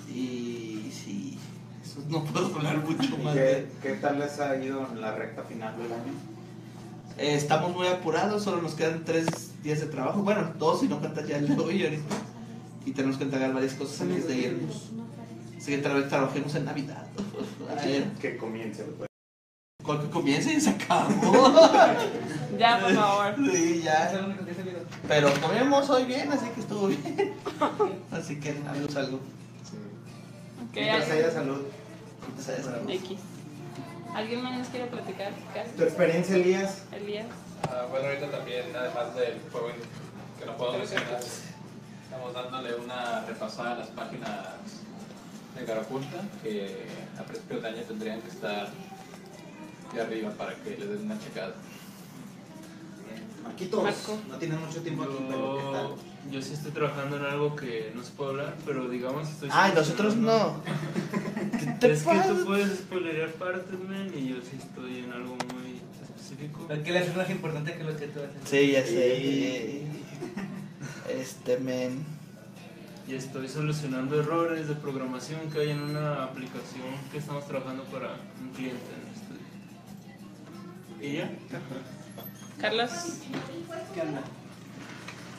Y 0.09 0.91
sí, 0.91 1.37
eso 1.83 2.01
no 2.09 2.23
puedo 2.25 2.53
hablar 2.55 2.77
mucho 2.83 3.17
más 3.19 3.35
de. 3.35 3.67
¿Qué, 3.81 3.89
¿Qué 3.89 3.93
tal 3.95 4.19
les 4.19 4.39
ha 4.39 4.55
ido 4.57 4.87
en 4.91 4.99
la 4.99 5.13
recta 5.15 5.43
final 5.43 5.77
del 5.77 5.91
año? 5.93 6.13
Eh, 7.17 7.35
estamos 7.35 7.73
muy 7.75 7.87
apurados, 7.87 8.43
solo 8.43 8.61
nos 8.61 8.73
quedan 8.73 9.03
tres 9.05 9.51
días 9.63 9.79
de 9.79 9.85
trabajo. 9.87 10.21
Bueno, 10.23 10.51
dos 10.57 10.79
si 10.79 10.87
no 10.87 10.99
cuentas 10.99 11.27
ya 11.27 11.37
el 11.37 11.47
de 11.47 11.61
hoy 11.61 11.83
ahorita. 11.83 12.15
Y 12.85 12.91
tenemos 12.91 13.17
que 13.17 13.25
entregar 13.25 13.53
varias 13.53 13.73
cosas 13.75 14.01
antes 14.01 14.27
de 14.27 14.37
irnos. 14.37 14.89
Así 15.55 15.71
que 15.71 15.77
tal 15.77 15.93
vez 15.95 16.09
trabajemos 16.09 16.55
en 16.55 16.65
Navidad. 16.65 17.05
A 17.69 17.75
ver, 17.85 18.05
Que 18.13 18.37
comience 18.37 18.81
el 18.81 18.95
juego. 18.95 19.10
Con 19.83 19.99
que 20.01 20.09
comience 20.09 20.53
y 20.53 20.61
se 20.61 20.69
acabó. 20.71 21.69
Ya, 22.59 22.79
por 22.79 22.93
favor. 22.93 23.35
Sí, 23.49 23.81
ya. 23.81 24.11
Pero 25.07 25.31
comimos 25.41 25.89
hoy 25.89 26.03
bien, 26.03 26.29
así 26.31 26.47
que 26.49 26.59
estuvo 26.59 26.87
bien. 26.87 27.33
Así 28.11 28.39
que 28.39 28.49
amigos 28.69 28.95
algo. 28.97 29.15
Ok, 29.17 30.75
Mientras 30.75 31.03
¿alguien- 31.09 31.25
haya 31.25 31.31
salud. 31.33 31.61
Entonces, 32.27 32.45
¿sabes 32.45 32.67
algo? 32.67 32.89
X. 32.91 33.19
¿Alguien 34.13 34.43
más 34.43 34.59
nos 34.59 34.67
quiere 34.67 34.87
platicar? 34.87 35.31
¿Tu 35.77 35.83
experiencia, 35.83 36.35
Elías? 36.35 36.83
Elías. 36.91 37.25
Ah, 37.63 37.85
bueno, 37.89 38.07
ahorita 38.09 38.29
también, 38.29 38.65
además 38.75 39.15
del 39.15 39.39
juego 39.51 39.67
que 40.37 40.45
no 40.45 40.57
puedo 40.57 40.73
mencionar, 40.77 41.19
estamos 42.03 42.33
dándole 42.33 42.75
una 42.75 43.21
repasada 43.25 43.71
a 43.73 43.77
las 43.79 43.87
páginas 43.87 44.29
de 45.57 45.65
Garapunta, 45.65 46.17
que 46.43 46.85
a 47.17 47.23
principio 47.23 47.61
de 47.61 47.67
año 47.69 47.81
tendrían 47.87 48.21
que 48.21 48.27
estar 48.29 48.67
de 49.93 50.01
arriba 50.01 50.31
para 50.31 50.55
que 50.55 50.77
les 50.77 50.89
den 50.89 51.05
una 51.05 51.19
checada. 51.19 51.55
Marquitos. 53.43 53.83
Marco. 53.83 54.17
No 54.29 54.37
tienes 54.37 54.59
mucho 54.59 54.81
tiempo 54.81 55.03
aquí, 55.03 55.15
pero 55.27 55.57
¿qué 55.57 55.63
tal? 55.71 55.87
Yo, 56.31 56.41
sí 56.41 56.53
estoy 56.53 56.71
trabajando 56.71 57.17
en 57.17 57.25
algo 57.25 57.55
que 57.55 57.91
no 57.95 58.03
se 58.03 58.11
puede 58.11 58.31
hablar, 58.31 58.55
pero 58.65 58.87
digamos 58.87 59.27
estoy... 59.27 59.49
Ay, 59.51 59.73
nosotros 59.75 60.15
no. 60.15 60.61
¿Qué 61.59 61.65
te 61.79 61.91
Es 61.91 62.03
que 62.03 62.19
tú 62.27 62.45
puedes 62.45 62.79
spoilerear 62.79 63.31
partes, 63.33 63.79
men, 63.79 64.11
y 64.15 64.29
yo 64.29 64.35
sí 64.37 64.57
estoy 64.57 64.99
en 64.99 65.11
algo 65.11 65.35
muy 65.53 65.81
específico. 66.03 66.65
Porque 66.67 66.91
la 66.91 66.99
es 66.99 67.15
más 67.15 67.29
importante 67.29 67.75
que 67.75 67.83
lo 67.83 67.97
que 67.97 68.07
tú 68.07 68.19
haces. 68.19 68.49
Sí, 68.49 68.71
ya 68.71 68.83
sé. 68.83 69.83
Este 71.09 71.57
men. 71.57 72.05
Y 73.07 73.15
estoy 73.15 73.49
solucionando 73.49 74.19
errores 74.19 74.67
de 74.67 74.75
programación 74.75 75.49
que 75.51 75.59
hay 75.59 75.71
en 75.71 75.81
una 75.81 76.23
aplicación 76.23 76.95
que 77.11 77.17
estamos 77.17 77.45
trabajando 77.47 77.83
para 77.85 78.15
un 78.41 78.51
cliente 78.55 78.77
en 78.77 79.13
estudio. 79.13 79.30
¿Y 81.01 81.13
ya? 81.17 81.29
Carlos, 82.59 82.91
¿Qué 83.93 84.01
onda? 84.01 84.21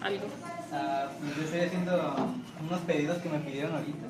algo. 0.00 0.26
Ah, 0.73 1.09
pues 1.21 1.37
yo 1.37 1.42
estoy 1.45 1.61
haciendo 1.61 2.16
unos 2.69 2.81
pedidos 2.81 3.19
que 3.23 3.28
me 3.28 3.38
pidieron 3.38 3.75
ahorita. 3.76 4.07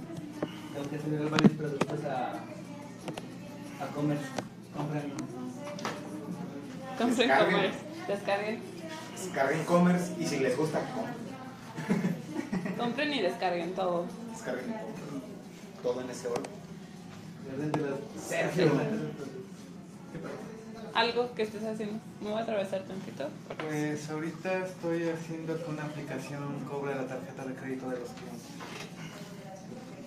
Tengo 0.73 0.89
que 0.89 0.99
subir 0.99 1.29
varios 1.29 1.53
productos 1.53 2.05
a, 2.07 2.33
a 3.85 3.87
comer. 3.95 4.17
Compren. 4.75 5.13
Compren 6.97 7.17
Descarguen. 7.29 7.55
commerce. 7.55 7.79
Descarguen. 8.09 8.61
Descarguen 9.23 9.61
e-commerce 9.61 10.13
y 10.19 10.27
si 10.27 10.39
les 10.39 10.57
gusta, 10.57 10.81
compren. 10.95 12.77
Compren 12.79 13.13
y 13.13 13.21
descarguen 13.21 13.75
todo. 13.75 14.07
Descarguen 14.31 14.71
y 14.71 14.73
compren. 14.73 15.23
Todo 15.83 16.01
en 16.01 16.11
ese 16.11 16.29
orden. 16.29 16.53
Sergio. 18.27 18.73
Algo 20.95 21.35
que 21.35 21.43
estés 21.43 21.65
haciendo. 21.65 22.01
Me 22.21 22.31
voy 22.31 22.41
a 22.41 22.43
atravesar 22.43 22.83
tantito. 22.83 23.29
Pues 23.59 24.11
ahorita 24.11 24.67
estoy 24.67 25.09
haciendo 25.09 25.57
que 25.57 25.71
una 25.71 25.85
aplicación 25.85 26.61
cobre 26.71 26.95
la 26.95 27.07
tarjeta 27.07 27.45
de 27.45 27.55
crédito 27.55 27.89
de 27.91 27.99
los 28.01 28.09
clientes. 28.11 28.49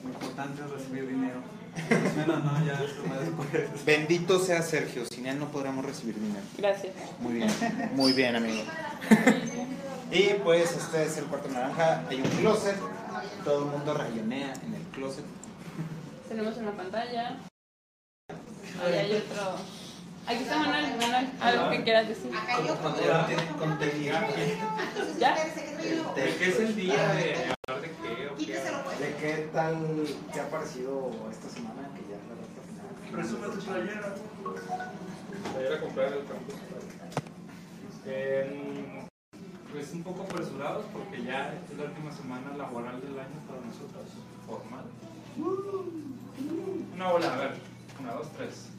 Lo 0.04 0.10
importante 0.10 0.62
es 0.62 0.70
recibir 0.70 1.08
dinero. 1.08 1.42
Pues 1.90 2.16
menos 2.16 2.44
no, 2.44 2.66
ya 2.66 2.80
después. 2.80 3.86
Bendito 3.86 4.40
sea 4.40 4.62
Sergio, 4.62 5.06
sin 5.06 5.26
él 5.26 5.40
no 5.40 5.48
podríamos 5.48 5.84
recibir 5.84 6.16
dinero. 6.16 6.46
Gracias. 6.58 6.94
Muy 7.20 7.34
bien, 7.34 7.50
muy 7.94 8.14
bien, 8.14 8.36
amigo. 8.36 8.64
Y 10.12 10.36
pues 10.44 10.72
este 10.72 11.04
es 11.04 11.18
el 11.18 11.26
cuarto 11.26 11.50
naranja. 11.50 12.06
Hay 12.08 12.22
un 12.22 12.30
closet. 12.30 12.78
Todo 13.44 13.66
el 13.66 13.72
mundo 13.72 13.94
rayonea 13.94 14.54
en 14.66 14.76
el 14.76 14.82
closet. 14.94 15.26
Tenemos 16.30 16.56
una 16.58 16.72
pantalla. 16.72 17.40
Ahí 18.84 18.94
hay 18.94 19.12
otro. 19.14 19.58
Aquí 20.28 20.42
está 20.44 20.58
Manuel. 20.58 20.98
Manuel, 20.98 21.30
algo 21.40 21.70
que 21.70 21.84
quieras 21.84 22.08
decir. 22.08 22.32
Ya 22.32 23.28
tienen 23.28 23.48
contenido. 23.54 24.18
¿Ya? 25.20 25.36
¿De 25.36 26.36
qué 26.38 26.50
es 26.50 26.60
el 26.60 26.76
día 26.76 27.14
de 27.14 27.54
hablar 27.68 27.82
de 27.82 27.92
qué 27.92 28.28
o 28.30 28.36
qué? 28.36 29.06
¿De 29.06 29.16
qué 29.18 29.50
tal 29.54 29.78
te 30.34 30.40
ha 30.40 30.50
parecido 30.50 31.12
esta 31.32 31.50
semana 31.50 31.90
que 31.94 32.02
ya 32.10 32.18
es 32.18 32.26
la 32.28 32.36
recta 32.42 32.62
final? 32.66 32.88
Presume 33.12 33.48
tu 33.50 33.60
playera. 33.66 34.16
Playera 35.54 35.82
comprar 35.82 36.08
el 36.14 36.26
campus. 36.26 36.56
Eh, 38.08 39.06
pues 39.72 39.92
un 39.94 40.04
poco 40.04 40.24
apresurados 40.24 40.86
porque 40.94 41.24
ya 41.24 41.54
es 41.54 41.78
la 41.78 41.84
última 41.86 42.12
semana 42.12 42.56
laboral 42.58 43.02
del 43.02 43.20
año 43.20 43.40
para 43.48 43.62
nosotros, 43.62 44.06
formal. 44.48 44.86
Una 46.96 47.12
bola, 47.12 47.34
a 47.34 47.38
ver. 47.38 47.54
Una, 48.00 48.14
dos, 48.14 48.28
tres. 48.38 48.70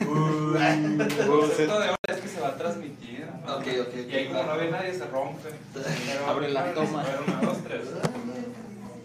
El 0.00 1.26
concepto 1.26 1.80
de 1.80 1.86
ahora 1.86 1.96
es 2.08 2.16
que 2.16 2.28
se 2.28 2.40
va 2.40 2.48
a 2.48 2.56
transmitir. 2.56 3.26
¿no? 3.46 3.56
Ok, 3.56 3.66
ok. 3.80 3.94
Y 4.08 4.14
ahí 4.14 4.26
como 4.28 4.42
no 4.44 4.56
ve 4.56 4.70
nadie 4.70 4.94
se 4.94 5.06
rompe. 5.06 5.48
Pero 5.74 6.26
Abre 6.26 6.48
la 6.50 6.74
toma. 6.74 7.02
a 7.02 7.04
ver, 7.04 7.20
Una, 7.26 7.40
dos, 7.40 7.58
tres. 7.64 7.82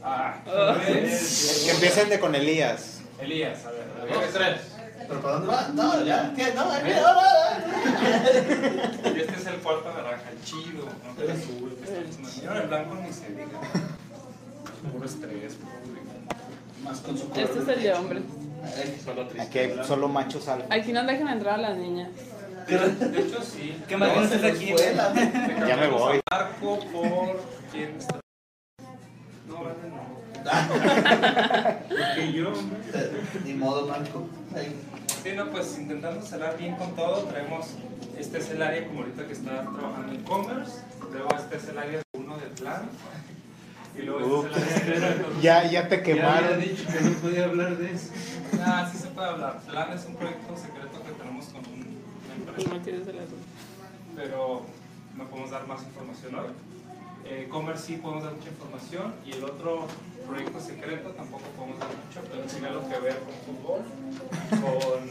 Ah, 0.06 0.36
Que 0.86 1.72
empiecen 1.72 2.10
de 2.10 2.20
con 2.20 2.36
Elías. 2.36 3.00
Elías, 3.22 3.66
a 3.66 3.72
ver. 3.72 3.86
Dos, 4.14 4.24
tres. 4.34 4.60
¿Pero 5.08 5.22
para 5.22 5.34
dónde 5.36 5.48
va? 5.48 5.68
No, 5.74 6.04
ya. 6.04 6.34
¿Qué? 6.36 6.54
No, 6.54 6.70
ahí 6.70 6.84
viene, 6.84 7.00
ahora. 7.00 7.64
Y 9.16 9.20
este 9.22 9.36
es 9.36 9.46
el 9.46 9.56
cuarto 9.60 9.94
naranja, 9.94 10.30
el 10.30 10.44
chido. 10.44 10.86
No 10.86 11.24
el 11.24 11.32
azul. 11.32 11.78
el 12.62 12.68
blanco 12.68 12.96
ni 12.96 13.14
se 13.14 13.30
diga. 13.30 13.62
Puro 14.92 15.06
estrés, 15.06 15.54
puro. 15.54 15.72
Más 16.84 17.00
con 17.00 17.18
su 17.18 17.28
Este 17.34 17.60
es 17.60 17.68
el 17.70 17.84
de 17.84 17.94
hombre. 17.94 18.22
Solo 19.04 19.28
triste. 19.28 19.42
Aquí 19.42 19.60
hay 19.60 19.80
solo 19.86 20.08
machos 20.08 20.48
alfa. 20.48 20.74
Aquí 20.74 20.92
no 20.94 21.04
dejan 21.04 21.28
entrar 21.28 21.56
a 21.56 21.58
las 21.58 21.78
niñas. 21.78 22.10
De 22.68 22.78
de 22.78 23.20
hecho, 23.20 23.42
sí. 23.42 23.78
¿Qué 23.88 23.98
más 23.98 24.10
No, 24.16 24.48
aquí? 24.48 24.74
fue 24.74 24.94
la- 24.96 25.10
Le 25.14 25.68
Ya 25.68 25.78
me 25.78 25.88
voy. 25.88 26.22
Marco 26.32 26.80
por. 26.92 27.42
¿Quién 27.72 27.96
está? 27.98 28.20
No, 29.48 29.56
vale, 29.64 29.76
no. 29.90 30.24
Porque 31.90 32.32
yo. 32.34 32.54
Ni 33.46 33.54
modo, 33.54 33.88
Marco. 33.88 34.28
Ahí. 34.56 34.76
Sí, 35.24 35.32
no, 35.36 35.50
pues 35.52 35.78
intentando 35.78 36.26
cerrar 36.26 36.58
bien 36.58 36.76
con 36.76 36.96
todo, 36.96 37.24
traemos. 37.26 37.68
Este 38.18 38.38
es 38.38 38.50
el 38.52 38.62
área 38.62 38.86
como 38.88 39.00
ahorita 39.02 39.26
que 39.28 39.34
está 39.34 39.52
trabajando 39.52 40.14
en 40.14 40.24
commerce. 40.24 40.74
Luego 41.12 41.30
este 41.38 41.58
es 41.58 41.68
el 41.70 41.78
área 41.78 41.98
de 42.00 42.04
uno 42.20 42.38
de 42.38 42.46
plan. 42.62 42.84
Y 43.98 44.02
luego 44.04 44.48
este 44.48 44.60
es 44.60 44.88
el 44.98 45.04
área 45.04 45.10
de. 45.18 45.42
Ya, 45.42 45.64
ya 45.70 45.88
te 45.90 45.96
Ya 45.98 46.02
había 46.02 46.04
quemaron. 46.04 46.60
dicho 46.62 46.84
que 46.92 47.02
no 47.02 47.12
podía 47.18 47.44
hablar 47.46 47.78
de 47.78 47.92
eso. 47.92 48.08
Ah, 48.62 48.90
sí 48.92 48.98
se 48.98 49.08
puede 49.08 49.28
hablar. 49.30 49.60
Plan 49.62 49.92
es 49.94 50.06
un 50.06 50.16
proyecto 50.16 50.56
secreto 50.56 51.02
que 51.04 51.12
tenemos 51.12 51.46
con 51.48 51.62
un- 51.66 52.02
una 52.44 52.54
Pues 52.54 52.66
empresa. 52.68 53.12
azul. 53.24 53.38
pero 54.16 54.62
no 55.18 55.24
podemos 55.26 55.50
dar 55.52 55.68
más 55.68 55.82
información 55.84 56.36
hoy. 56.36 56.48
Eh, 57.26 57.48
Commerce 57.50 57.86
sí 57.88 57.96
podemos 57.98 58.24
dar 58.26 58.34
mucha 58.34 58.50
información 58.50 59.14
y 59.26 59.32
el 59.32 59.44
otro 59.46 59.88
proyecto 60.28 60.60
secreto 60.60 61.10
tampoco 61.12 61.44
podemos 61.58 61.80
dar 61.80 61.88
mucho, 61.90 62.22
pero 62.32 62.44
tiene 62.44 62.68
algo 62.68 62.88
que 62.90 63.00
ver 63.00 63.18
con 63.20 63.34
fútbol, 63.56 63.82
con 64.62 65.10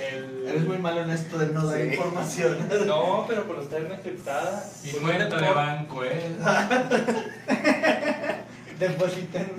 el... 0.00 0.46
Eres 0.48 0.64
muy 0.66 0.78
malo 0.78 1.02
en 1.02 1.10
esto 1.10 1.36
de 1.38 1.46
no 1.48 1.66
dar 1.66 1.78
Sí. 1.80 1.88
información. 1.88 2.58
No, 2.86 3.24
pero 3.28 3.44
por 3.46 3.58
estar. 3.60 3.80
Mi 4.84 4.90
con 4.92 5.02
cuenta 5.02 5.36
un 5.36 5.42
de 5.42 5.50
banco, 5.52 6.04
¿eh? 6.04 6.36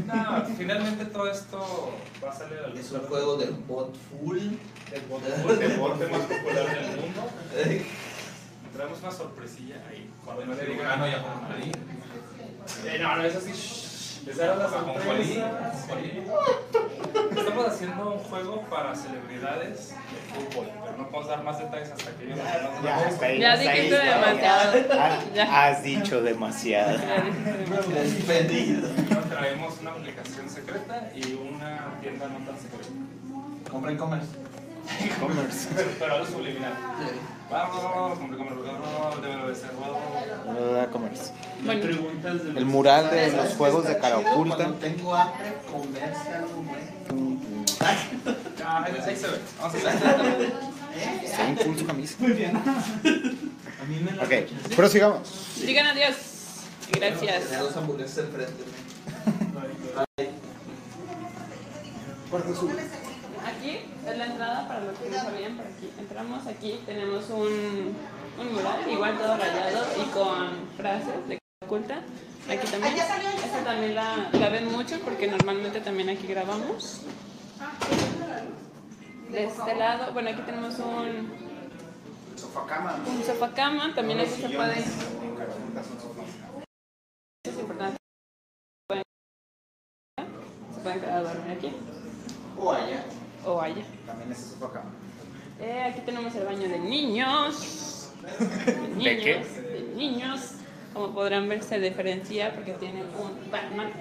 No, 0.06 0.46
finalmente 0.58 1.06
todo 1.06 1.32
esto 1.32 1.94
va 2.24 2.30
a 2.32 2.36
salir 2.36 2.58
a 2.60 2.62
la 2.64 2.68
luz. 2.70 2.80
Es 2.80 2.92
un 2.92 3.02
juego 3.02 3.38
del 3.38 3.52
bot 3.52 3.96
full. 3.96 4.38
del 4.40 5.02
fútbol, 5.02 5.52
el 5.52 5.70
deporte 5.70 6.08
más 6.08 6.22
popular 6.22 6.76
del 6.76 7.02
mundo. 7.02 7.30
Traemos 8.74 9.00
una 9.00 9.12
sorpresilla 9.12 9.76
ahí. 9.90 10.10
Cuando 10.26 10.46
no 10.46 10.54
le 10.56 10.66
digan. 10.66 10.88
Ah, 10.88 10.96
no, 10.98 11.08
ya. 11.08 11.24
Eh, 12.92 13.00
no, 13.00 13.16
no, 13.18 13.24
es 13.24 13.36
así. 13.36 13.52
shh, 13.52 14.30
Esa 14.30 14.46
era 14.46 14.56
la 14.56 14.68
Con 14.68 14.84
sorpresa. 14.96 15.74
Estamos 17.44 17.68
haciendo 17.68 18.12
un 18.14 18.20
juego 18.20 18.62
para 18.70 18.96
celebridades 18.96 19.90
de 19.90 19.96
fútbol, 20.34 20.68
pero 20.84 20.98
no 20.98 21.10
podemos 21.10 21.28
dar 21.28 21.44
más 21.44 21.60
detalles 21.60 21.92
hasta 21.92 22.12
que 22.12 22.34
hagan 22.34 22.84
Ya, 22.84 22.96
hasta 23.08 23.26
ahí. 23.26 23.40
Ya 23.40 23.54
hasta 23.54 23.70
ahí, 23.70 23.82
dijiste 23.82 24.06
ya. 24.06 24.18
demasiado. 24.20 25.02
Has- 25.02 25.34
Ya. 25.34 25.66
Has 25.70 25.84
dicho 25.84 26.22
demasiado. 26.22 26.98
Ya 26.98 27.22
dijiste 27.22 27.52
demasiado. 27.52 28.04
Despedido. 28.04 28.90
Traemos 29.30 29.80
una 29.82 29.92
aplicación 29.92 30.50
secreta 30.50 31.10
y 31.16 31.34
una 31.34 32.00
tienda 32.02 32.28
no 32.28 32.46
tan 32.46 32.58
secreta. 32.60 32.90
Compren 33.70 33.98
commerce. 33.98 34.28
Commerce. 35.20 35.70
Pero 36.00 36.14
algo 36.14 36.26
subliminal. 36.28 36.74
Vamos, 37.50 38.20
debe. 39.22 39.54
Ah, 40.82 40.88
Commerce. 40.92 41.32
El 42.58 42.66
mural 42.66 43.10
de 43.12 43.32
los 43.32 43.56
juegos 43.56 43.88
de 43.88 43.98
cara 43.98 44.18
oculta. 44.18 44.56
Cuando 44.56 44.76
tengo 44.78 45.16
hambre, 45.16 45.54
comerse 45.72 46.34
algo 46.34 46.62
bueno. 46.64 47.03
Ah, 48.66 48.86
ahí 48.86 49.16
se 49.16 49.28
ve. 49.28 49.40
Vamos 49.60 49.76
a 49.76 51.44
bien 51.44 51.56
cool 51.64 51.78
su 51.80 51.86
camisa. 51.86 52.16
Muy 52.20 52.32
bien. 52.34 52.56
A 52.56 53.86
mí 53.86 54.00
me 54.04 54.12
la 54.12 54.24
Ok, 54.24 54.32
prosigamos. 54.76 55.56
digan 55.58 55.88
adiós. 55.88 56.16
Gracias. 56.92 57.44
Tenía 57.44 57.60
dos 57.64 57.76
hamburguesas 57.76 58.18
enfrente. 58.20 58.64
Aquí 63.46 63.80
es 64.08 64.18
la 64.18 64.26
entrada 64.26 64.68
para 64.68 64.80
los 64.82 64.98
que 64.98 65.10
no 65.10 65.18
sabían, 65.18 65.58
por 65.58 65.66
aquí 65.68 65.90
entramos, 66.00 66.48
aquí 66.48 66.80
tenemos 66.86 67.30
un, 67.30 67.96
un 68.40 68.54
mural, 68.54 68.80
igual 68.90 69.18
todo 69.18 69.38
rayado 69.38 69.86
y 70.02 70.10
con 70.12 70.68
frases 70.78 71.28
de 71.28 71.40
oculta. 71.64 72.02
Aquí 72.50 72.68
también, 72.68 72.94
esta 72.96 73.64
también 73.64 73.96
la, 73.96 74.30
la 74.32 74.50
ven 74.50 74.72
mucho 74.72 75.00
porque 75.02 75.28
normalmente 75.28 75.82
también 75.82 76.10
aquí 76.10 76.26
grabamos. 76.28 77.02
De 79.32 79.44
este 79.46 79.76
lado, 79.76 80.14
bueno, 80.14 80.30
aquí 80.30 80.42
tenemos 80.44 80.78
un, 80.80 81.32
Sofacama. 82.36 83.00
un 83.08 83.24
sofá 83.24 83.52
cama, 83.54 83.94
también 83.96 84.20
aquí 84.20 84.30
se 84.42 84.50
puede, 84.50 84.80
eso 84.80 84.90
es 87.46 87.60
importante, 87.60 87.98
pueden- 88.88 89.04
se 90.76 90.82
pueden 90.82 91.00
quedar 91.02 91.18
a 91.18 91.22
dormir 91.34 91.58
aquí 91.58 91.72
O 92.60 92.72
allá. 92.72 93.04
o 93.46 93.60
allá. 93.62 93.84
También 94.06 94.32
es 94.32 94.38
sofacama. 94.38 94.92
Eh, 95.60 95.84
aquí 95.84 96.02
tenemos 96.02 96.34
el 96.36 96.46
baño 96.46 96.68
de 96.70 96.80
niños. 96.80 98.12
De 98.40 98.88
niños. 98.96 99.24
qué? 99.24 99.44
de 99.44 99.94
niños. 99.96 100.52
Como 100.94 101.12
podrán 101.14 101.50
ver, 101.50 101.64
se 101.64 101.80
diferencia 101.80 102.54
porque 102.54 102.74
tiene 102.74 103.02
un 103.04 103.52
Batman. 103.52 103.92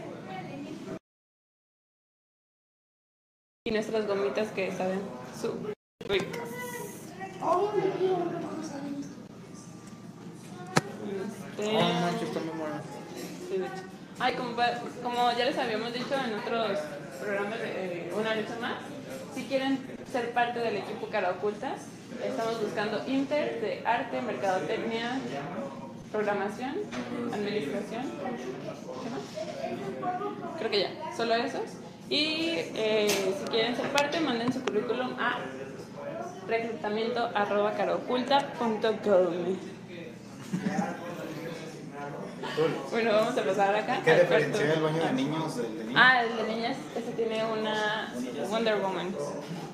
Y 3.64 3.70
nuestras 3.70 4.08
gomitas 4.08 4.48
que 4.48 4.72
saben 4.72 5.00
súper 5.40 5.72
ricas. 6.08 6.48
Este, 11.58 11.90
sí, 13.48 13.58
de 13.58 13.66
hecho. 13.66 13.82
Ay, 14.18 14.34
como, 14.34 14.56
como 15.00 15.32
ya 15.38 15.44
les 15.44 15.56
habíamos 15.56 15.92
dicho 15.92 16.12
en 16.12 16.34
otros 16.34 16.80
programas 17.20 17.60
de 17.60 18.08
eh, 18.08 18.12
una 18.18 18.34
leche 18.34 18.56
más, 18.60 18.78
si 19.32 19.44
quieren 19.44 19.78
ser 20.10 20.32
parte 20.32 20.58
del 20.58 20.78
equipo 20.78 21.06
Cara 21.06 21.30
Ocultas, 21.30 21.82
estamos 22.24 22.60
buscando 22.60 23.06
Inter 23.06 23.60
de 23.60 23.86
Arte, 23.86 24.22
Mercadotecnia, 24.22 25.20
Programación, 26.10 26.78
Administración. 27.32 28.10
¿Qué 29.02 29.10
más? 29.10 30.58
Creo 30.58 30.70
que 30.70 30.80
ya, 30.80 31.16
solo 31.16 31.36
esos. 31.36 31.81
Y 32.12 32.56
eh, 32.74 33.08
si 33.08 33.50
quieren 33.50 33.74
ser 33.74 33.88
parte, 33.88 34.20
manden 34.20 34.52
su 34.52 34.62
currículum 34.62 35.18
a 35.18 35.38
reclutamiento 36.46 37.30
arroba 37.34 37.72
caraoculta.com. 37.72 39.56
Bueno, 42.90 43.12
vamos 43.14 43.38
a 43.38 43.42
pasar 43.42 43.76
acá. 43.76 44.02
¿Qué 44.04 44.14
diferencia 44.20 44.74
el 44.74 44.82
baño 44.82 45.02
de 45.02 45.12
niños 45.14 45.56
del 45.56 45.78
de 45.78 45.84
niños? 45.84 46.02
Ah, 46.04 46.22
el 46.22 46.36
de 46.36 46.54
niñas, 46.54 46.76
este 46.94 47.12
tiene 47.12 47.46
una 47.46 48.12
Wonder 48.50 48.78
Woman. 48.78 49.14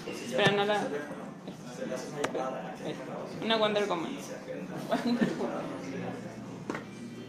Espera, 0.07 0.53
no 0.53 0.65
la. 0.65 0.81
Una. 3.43 3.57
Wonder 3.57 3.87
Woman. 3.89 4.17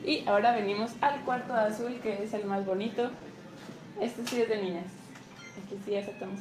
Y 0.05 0.23
ahora 0.27 0.51
venimos 0.51 0.91
al 1.01 1.21
cuarto 1.21 1.55
azul, 1.55 1.99
que 2.03 2.23
es 2.23 2.31
el 2.35 2.45
más 2.45 2.63
bonito. 2.63 3.09
Este 4.01 4.25
sí 4.25 4.41
es 4.41 4.49
de 4.49 4.61
niñas. 4.61 4.85
Aquí 5.63 5.77
sí 5.85 5.95
aceptamos. 5.95 6.39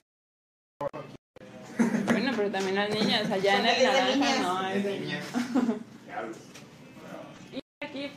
Bueno, 2.07 2.33
pero 2.37 2.51
también 2.51 2.75
las 2.77 2.91
niñas. 2.91 3.31
Allá 3.31 3.61
en 3.61 3.67
el 3.67 3.83
naranja 3.85 4.43
no 4.43 4.69
es 4.69 4.85
de 4.85 5.21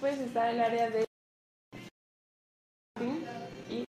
pues 0.02 0.20
está 0.20 0.50
el 0.50 0.60
área 0.60 0.90
de 0.90 1.06
y 3.70 3.86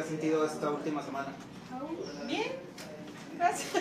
has 0.00 0.06
sentido 0.06 0.46
esta 0.46 0.70
última 0.70 1.02
semana? 1.02 1.28
Bien, 2.26 2.52
gracias. 3.36 3.74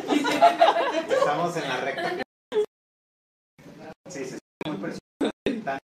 Estamos 1.10 1.56
en 1.56 1.70
la 1.70 1.78
recta. 1.78 2.24
Sí, 4.10 4.26
sí, 4.26 4.38
muy 4.68 4.78
presionante. 4.78 5.80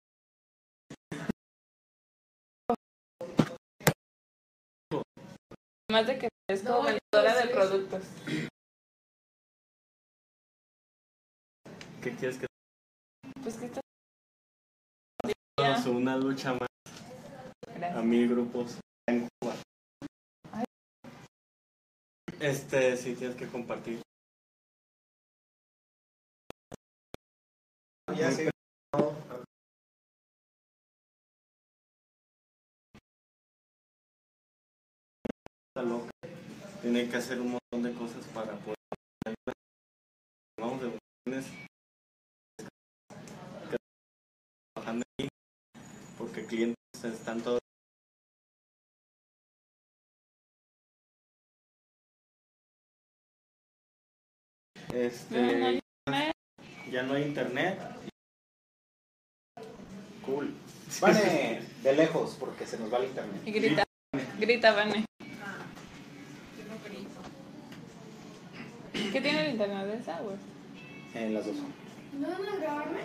más 5.89 6.05
de 6.05 6.19
que 6.19 6.27
es 6.49 6.61
como 6.61 6.83
No, 6.83 6.83
vendedora 6.83 7.45
de 7.45 7.53
productos. 7.53 8.03
¿Qué 12.03 12.15
quieres 12.17 12.37
que 12.37 12.47
Pues 13.43 13.55
que 13.55 13.67
está 13.67 13.79
hagamos 15.57 15.85
una 15.85 16.17
lucha 16.17 16.53
más 16.53 16.67
a 17.95 18.01
mil 18.01 18.27
grupos 18.27 18.77
Este, 22.39 22.95
sí 22.97 23.15
tienes 23.15 23.35
que 23.35 23.47
compartir. 23.47 24.01
Ya 28.15 28.31
sí. 28.31 28.49
Está 35.69 35.81
loca. 35.81 36.11
Tiene 36.81 37.09
que 37.09 37.17
hacer 37.17 37.41
un 37.41 37.51
montón 37.51 37.83
de 37.83 37.93
cosas 37.93 38.25
para 38.27 38.53
poder. 38.59 38.75
Vamos 40.59 40.81
de. 40.81 40.97
Porque 46.17 46.45
clientes 46.45 46.75
están 47.03 47.41
todos. 47.41 47.66
Este. 54.93 55.35
No, 55.35 55.51
no 55.59 55.67
hay 55.67 55.79
internet. 56.05 56.33
Ya 56.91 57.03
no 57.03 57.13
hay 57.13 57.23
internet. 57.23 57.79
Cool. 60.25 60.53
Vale, 61.01 61.61
de 61.83 61.93
lejos, 61.93 62.37
porque 62.39 62.65
se 62.65 62.77
nos 62.77 62.91
va 62.91 62.97
el 62.97 63.05
internet. 63.05 63.41
Y 63.45 63.51
grita, 63.51 63.83
grita, 64.39 64.71
Vane. 64.71 65.05
¿Qué 68.93 69.21
tiene 69.21 69.45
el 69.45 69.51
internet 69.51 69.87
de 69.87 69.97
esa, 69.97 70.19
güey? 70.21 70.37
En 71.13 71.33
las 71.33 71.45
dos. 71.45 71.55
¿No 72.13 72.29
van 72.29 72.45
a 72.45 72.55
grabarme? 72.55 72.99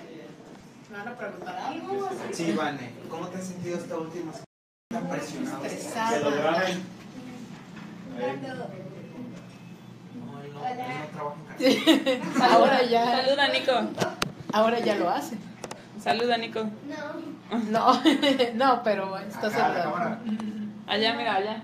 ¿Me 0.90 0.98
van 0.98 1.08
a 1.08 1.18
preguntar 1.18 1.58
algo? 1.58 2.10
Sí, 2.32 2.52
Vane, 2.52 2.90
¿cómo 3.08 3.28
te 3.28 3.38
has 3.38 3.46
sentido 3.46 3.78
esta 3.78 3.98
última 3.98 4.32
semana? 4.32 4.44
Tan 4.90 5.08
presionado. 5.08 5.64
Estresada. 5.64 6.78
Ahora 12.40 12.82
ya, 12.84 13.04
Saluda, 13.22 13.48
Nico. 13.48 13.72
ahora 14.52 14.78
ya 14.80 14.94
lo 14.96 15.10
hace. 15.10 15.36
Saluda, 16.02 16.36
Nico. 16.36 16.64
No. 16.64 17.60
No, 17.70 18.02
no, 18.54 18.82
pero 18.82 19.18
está 19.18 19.50
saludando. 19.50 20.18
Allá, 20.86 21.14
mira, 21.14 21.34
allá. 21.36 21.62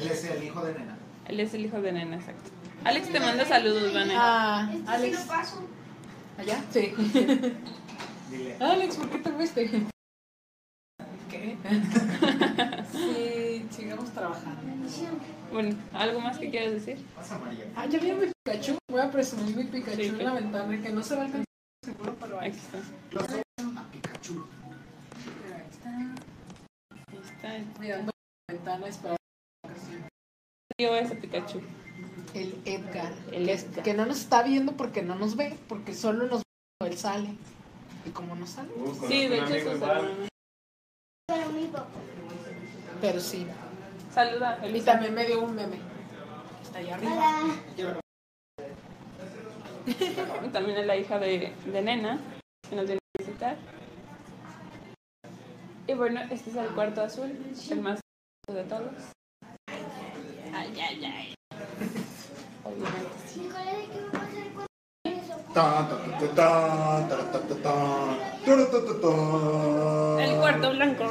Él 0.00 0.10
es 0.10 0.24
el 0.24 0.44
hijo 0.44 0.64
de 0.64 0.72
nena. 0.74 0.96
Él 1.26 1.40
es 1.40 1.52
el 1.54 1.66
hijo 1.66 1.80
de 1.82 1.92
Nena, 1.92 2.16
exacto. 2.16 2.50
Alex 2.84 3.08
te 3.10 3.20
manda 3.20 3.44
saludos, 3.44 3.92
Vane. 3.92 4.14
Ah, 4.16 4.66
Este 4.72 4.78
sí 4.86 4.88
Alex, 4.94 5.20
lo 5.20 5.26
paso. 5.26 5.68
allá, 6.38 6.64
sí. 6.70 6.94
Dile. 8.30 8.56
Alex, 8.60 8.96
¿por 8.96 9.10
qué 9.10 9.18
te 9.18 9.30
fuiste? 9.32 9.70
¿Qué? 11.30 11.56
Sí, 12.92 13.47
sigamos 13.70 14.10
trabajando. 14.10 14.60
Bueno, 15.52 15.76
¿algo 15.92 16.20
más 16.20 16.38
que 16.38 16.50
quieras 16.50 16.72
decir? 16.72 17.04
Pasa, 17.14 17.38
María. 17.38 17.64
Ah, 17.76 17.86
ya 17.86 17.98
vi 17.98 18.12
mi 18.12 18.26
Pikachu. 18.44 18.76
Voy 18.90 19.00
a 19.00 19.10
presumir 19.10 19.56
mi 19.56 19.64
Pikachu 19.64 19.96
Sí, 19.96 20.06
en 20.08 20.24
la 20.24 20.34
ventana, 20.34 20.82
que 20.82 20.90
no 20.90 21.02
se 21.02 21.14
va 21.14 21.22
a 21.22 21.24
alcanzar 21.26 21.44
seguro, 21.84 22.16
pero 22.20 22.40
ahí 22.40 22.50
está. 22.50 22.78
A 22.78 23.82
Pikachu. 23.90 24.46
está. 25.70 25.90
Ahí 27.50 27.62
está. 27.62 27.80
Mirando 27.80 28.10
la 28.48 28.54
ventana, 28.54 28.86
esperando. 28.86 29.18
Yo 30.80 30.94
ese 30.96 31.14
Pikachu. 31.16 31.60
El 32.34 32.60
Edgar. 32.64 33.12
El 33.32 33.46
que, 33.46 33.52
Edgar. 33.52 33.82
que 33.82 33.94
no 33.94 34.06
nos 34.06 34.20
está 34.20 34.42
viendo 34.42 34.72
porque 34.76 35.02
no 35.02 35.14
nos 35.14 35.34
ve, 35.36 35.56
porque 35.68 35.94
solo 35.94 36.26
nos 36.26 36.40
ve 36.40 36.44
cuando 36.78 36.92
él 36.94 36.98
sale. 36.98 37.28
Y 38.06 38.10
como 38.10 38.36
no 38.36 38.46
sale, 38.46 38.68
Uh, 38.76 38.84
conozco 38.84 39.08
Sí, 39.08 39.26
de 39.26 39.40
un 39.40 39.52
hecho 39.52 39.70
hermanos. 39.72 40.28
Pero 43.00 43.20
sí. 43.20 43.46
Saluda. 44.12 44.58
Elisa. 44.62 44.78
Y 44.78 44.84
también 44.84 45.14
me 45.14 45.24
dio 45.24 45.42
un 45.42 45.54
meme. 45.54 45.78
Está 46.62 46.78
allá 46.78 46.94
arriba. 46.96 47.42
Hola. 47.78 48.00
Y 50.44 50.48
también 50.48 50.78
es 50.78 50.86
la 50.86 50.96
hija 50.96 51.18
de, 51.18 51.52
de 51.64 51.82
Nena, 51.82 52.18
que 52.68 52.76
nos 52.76 52.84
viene 52.84 52.98
a 52.98 53.22
visitar. 53.22 53.56
Y 55.86 55.94
bueno, 55.94 56.20
este 56.30 56.50
es 56.50 56.56
el 56.56 56.68
cuarto 56.74 57.02
azul, 57.02 57.34
el 57.70 57.80
más 57.80 58.00
de 58.52 58.64
todos. 58.64 58.92
Ay, 60.52 60.80
ay, 60.80 61.04
ay. 61.04 61.34
Obviamente 62.64 63.10
sí. 63.26 63.48
El 70.20 70.36
cuarto 70.36 70.70
blanco. 70.70 71.04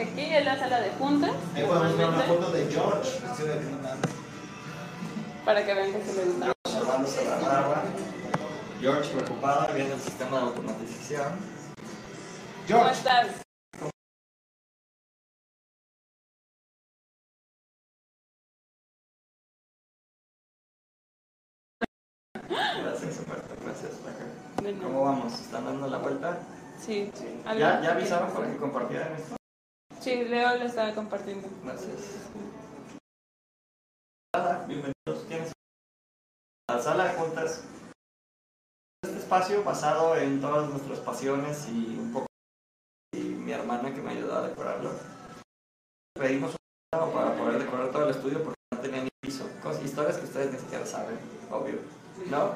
Que 0.00 0.06
aquí 0.06 0.34
es 0.34 0.44
la 0.46 0.58
sala 0.58 0.80
de 0.80 0.88
juntas, 0.92 1.32
Ahí 1.54 1.62
podemos 1.62 1.98
ver 1.98 2.08
una 2.08 2.22
foto 2.22 2.50
de 2.52 2.72
George. 2.72 3.20
De 3.20 3.60
para 5.44 5.66
que 5.66 5.74
vean 5.74 5.92
que 5.92 6.02
se 6.02 6.14
le 6.14 6.24
gusta. 6.24 6.52
observándose 6.64 7.24
la 7.26 7.36
barba. 7.36 7.82
George 8.80 9.10
preocupada 9.10 9.66
viendo 9.74 9.96
el 9.96 10.00
sistema 10.00 10.38
de 10.38 10.42
automatización. 10.44 11.28
¿Cómo 12.66 12.66
George. 12.66 12.92
estás? 12.92 13.26
Gracias, 22.48 23.20
gracias. 23.62 23.92
¿Cómo 24.82 25.04
vamos? 25.04 25.34
¿Están 25.34 25.66
dando 25.66 25.88
la 25.88 25.98
vuelta? 25.98 26.38
Sí. 26.80 27.12
¿Algo 27.44 27.60
¿Ya, 27.60 27.82
ya 27.82 27.92
avisaron 27.92 28.30
para 28.30 28.50
que 28.50 28.56
compartieran 28.56 29.12
esto? 29.12 29.39
Sí, 30.00 30.24
Leo 30.24 30.56
lo 30.56 30.64
estaba 30.64 30.94
compartiendo. 30.94 31.46
Gracias. 31.62 32.30
Bienvenidos. 34.66 35.52
A 36.70 36.74
la 36.76 36.82
sala 36.82 37.04
de 37.04 37.18
juntas. 37.18 37.64
Este 39.04 39.18
espacio 39.18 39.62
basado 39.62 40.16
en 40.16 40.40
todas 40.40 40.70
nuestras 40.70 41.00
pasiones 41.00 41.68
y 41.68 41.98
un 41.98 42.14
poco 42.14 42.26
y 43.12 43.18
mi 43.20 43.52
hermana 43.52 43.92
que 43.94 44.00
me 44.00 44.12
ayudó 44.12 44.38
a 44.38 44.48
decorarlo. 44.48 44.90
Pedimos 46.14 46.52
un 46.52 47.12
para 47.12 47.36
poder 47.36 47.62
decorar 47.62 47.90
todo 47.90 48.04
el 48.04 48.10
estudio 48.10 48.42
porque 48.42 48.58
no 48.72 48.80
tenía 48.80 49.02
ni 49.02 49.10
piso. 49.20 49.50
Cosas, 49.62 49.84
historias 49.84 50.16
que 50.16 50.24
ustedes 50.24 50.52
ni 50.52 50.58
siquiera 50.58 50.86
saben, 50.86 51.18
obvio. 51.50 51.78
¿No? 52.30 52.54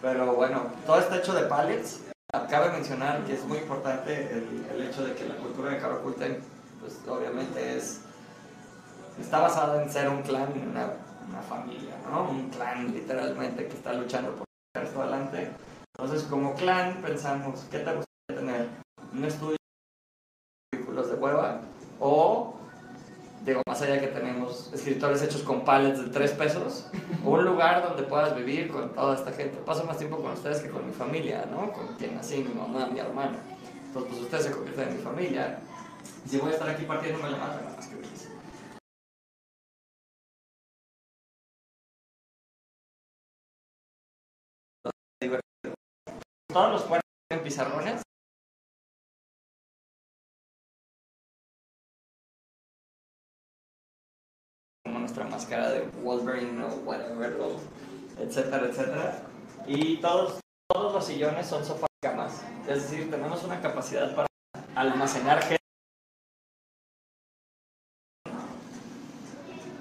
Pero 0.00 0.34
bueno, 0.34 0.72
todo 0.86 0.98
está 1.00 1.18
hecho 1.18 1.34
de 1.34 1.42
pallets. 1.42 2.00
Cabe 2.48 2.70
mencionar 2.70 3.22
que 3.26 3.34
es 3.34 3.44
muy 3.44 3.58
importante 3.58 4.32
el, 4.32 4.64
el 4.70 4.88
hecho 4.88 5.04
de 5.04 5.14
que 5.14 5.28
la 5.28 5.36
cultura 5.36 5.72
de 5.72 5.78
Karakulten, 5.78 6.55
pues 6.80 7.00
obviamente 7.08 7.76
es 7.76 8.00
está 9.20 9.40
basada 9.40 9.82
en 9.82 9.90
ser 9.90 10.08
un 10.08 10.22
clan, 10.22 10.48
una, 10.70 10.92
una 11.28 11.42
familia, 11.42 11.94
¿no? 12.10 12.28
Un 12.30 12.50
clan 12.50 12.92
literalmente 12.92 13.66
que 13.66 13.76
está 13.76 13.92
luchando 13.92 14.32
por 14.32 14.46
esto 14.82 15.02
adelante. 15.02 15.50
Entonces, 15.98 16.24
como 16.24 16.54
clan, 16.54 17.00
pensamos, 17.02 17.60
¿qué 17.70 17.78
te 17.78 17.94
gustaría 17.94 18.40
tener? 18.40 18.68
¿Un 19.12 19.24
estudio 19.24 19.56
de 20.72 20.78
vehículos 20.78 21.08
de 21.08 21.14
hueva? 21.14 21.60
O, 21.98 22.54
digo, 23.44 23.62
más 23.66 23.80
allá 23.80 23.98
que 24.00 24.08
tenemos 24.08 24.70
escritores 24.74 25.22
hechos 25.22 25.42
con 25.42 25.64
pallets 25.64 26.04
de 26.04 26.10
tres 26.10 26.32
pesos, 26.32 26.90
un 27.24 27.44
lugar 27.44 27.82
donde 27.82 28.02
puedas 28.02 28.36
vivir 28.36 28.68
con 28.68 28.92
toda 28.92 29.14
esta 29.14 29.32
gente. 29.32 29.56
Paso 29.64 29.84
más 29.84 29.96
tiempo 29.96 30.18
con 30.18 30.32
ustedes 30.32 30.60
que 30.60 30.68
con 30.68 30.86
mi 30.86 30.92
familia, 30.92 31.46
¿no? 31.50 31.72
Con 31.72 31.96
quien 31.96 32.14
nací, 32.14 32.44
mi 32.44 32.52
mamá, 32.52 32.86
mi 32.86 33.00
hermana. 33.00 33.38
Entonces, 33.86 34.10
pues 34.10 34.22
ustedes 34.22 34.44
se 34.44 34.50
convierten 34.50 34.88
en 34.88 34.96
mi 34.98 35.02
familia. 35.02 35.58
Si 36.26 36.38
voy 36.38 36.50
a 36.50 36.54
estar 36.54 36.68
aquí 36.68 36.84
que 36.84 37.12
venís. 37.94 38.30
divertido. 45.20 45.74
Todos 46.52 46.72
los 46.72 46.82
cuartos 46.82 47.10
tienen 47.28 47.44
pizarrones. 47.44 48.02
Como 54.84 54.98
nuestra 54.98 55.24
máscara 55.24 55.70
de 55.70 55.86
Wolverine 56.02 56.64
o 56.64 56.68
whatever, 56.84 57.40
o 57.40 57.60
etcétera, 58.18 58.66
etcétera. 58.66 59.22
Y 59.68 60.00
todos, 60.00 60.40
todos 60.68 60.92
los 60.92 61.06
sillones 61.06 61.46
son 61.46 61.64
sofás 61.64 61.88
camas. 62.02 62.42
Es 62.68 62.90
decir, 62.90 63.10
tenemos 63.10 63.44
una 63.44 63.60
capacidad 63.60 64.14
para 64.14 64.26
almacenar 64.74 65.40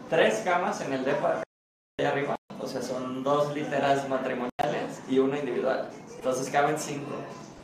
Tres 0.09 0.41
camas 0.43 0.81
en 0.81 0.93
el 0.93 1.03
depa 1.03 1.41
de 1.97 2.07
arriba, 2.07 2.35
o 2.59 2.67
sea, 2.67 2.81
son 2.81 3.23
dos 3.23 3.53
literas 3.55 4.07
matrimoniales 4.07 5.01
y 5.09 5.17
una 5.17 5.39
individual. 5.39 5.89
Entonces 6.15 6.49
caben 6.51 6.77
cinco. 6.77 7.11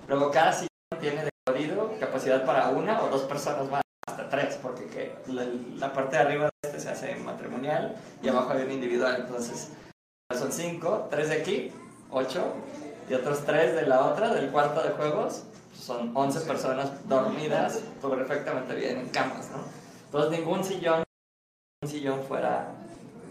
Luego 0.07 0.31
cada 0.31 0.51
sillón 0.51 0.69
tiene 0.99 1.25
de 1.25 1.29
jodido 1.47 1.93
capacidad 1.99 2.43
para 2.43 2.69
una 2.69 3.03
o 3.03 3.09
dos 3.09 3.23
personas 3.23 3.69
más, 3.69 3.83
hasta 4.07 4.27
tres, 4.29 4.57
porque 4.61 4.87
que 4.87 5.15
la, 5.27 5.45
la 5.75 5.93
parte 5.93 6.15
de 6.15 6.23
arriba 6.23 6.45
de 6.45 6.69
este 6.69 6.79
se 6.79 6.89
hace 6.89 7.15
matrimonial 7.17 7.95
y 8.23 8.29
abajo 8.29 8.53
hay 8.53 8.63
un 8.63 8.71
individual. 8.71 9.17
Entonces 9.19 9.69
son 10.35 10.51
cinco, 10.51 11.07
tres 11.11 11.29
de 11.29 11.41
aquí, 11.41 11.71
ocho, 12.09 12.53
y 13.07 13.13
otros 13.13 13.45
tres 13.45 13.75
de 13.75 13.85
la 13.85 14.05
otra, 14.05 14.33
del 14.33 14.49
cuarto 14.49 14.81
de 14.81 14.89
juegos. 14.89 15.43
Son 15.73 16.15
11 16.15 16.41
personas 16.41 17.07
dormidas 17.07 17.81
perfectamente 18.01 18.75
bien 18.75 18.99
en 18.99 19.09
camas, 19.09 19.49
¿no? 19.51 19.57
Entonces 20.05 20.39
ningún 20.39 20.63
sillón, 20.63 21.03
un 21.83 21.89
sillón 21.89 22.21
fuera 22.23 22.75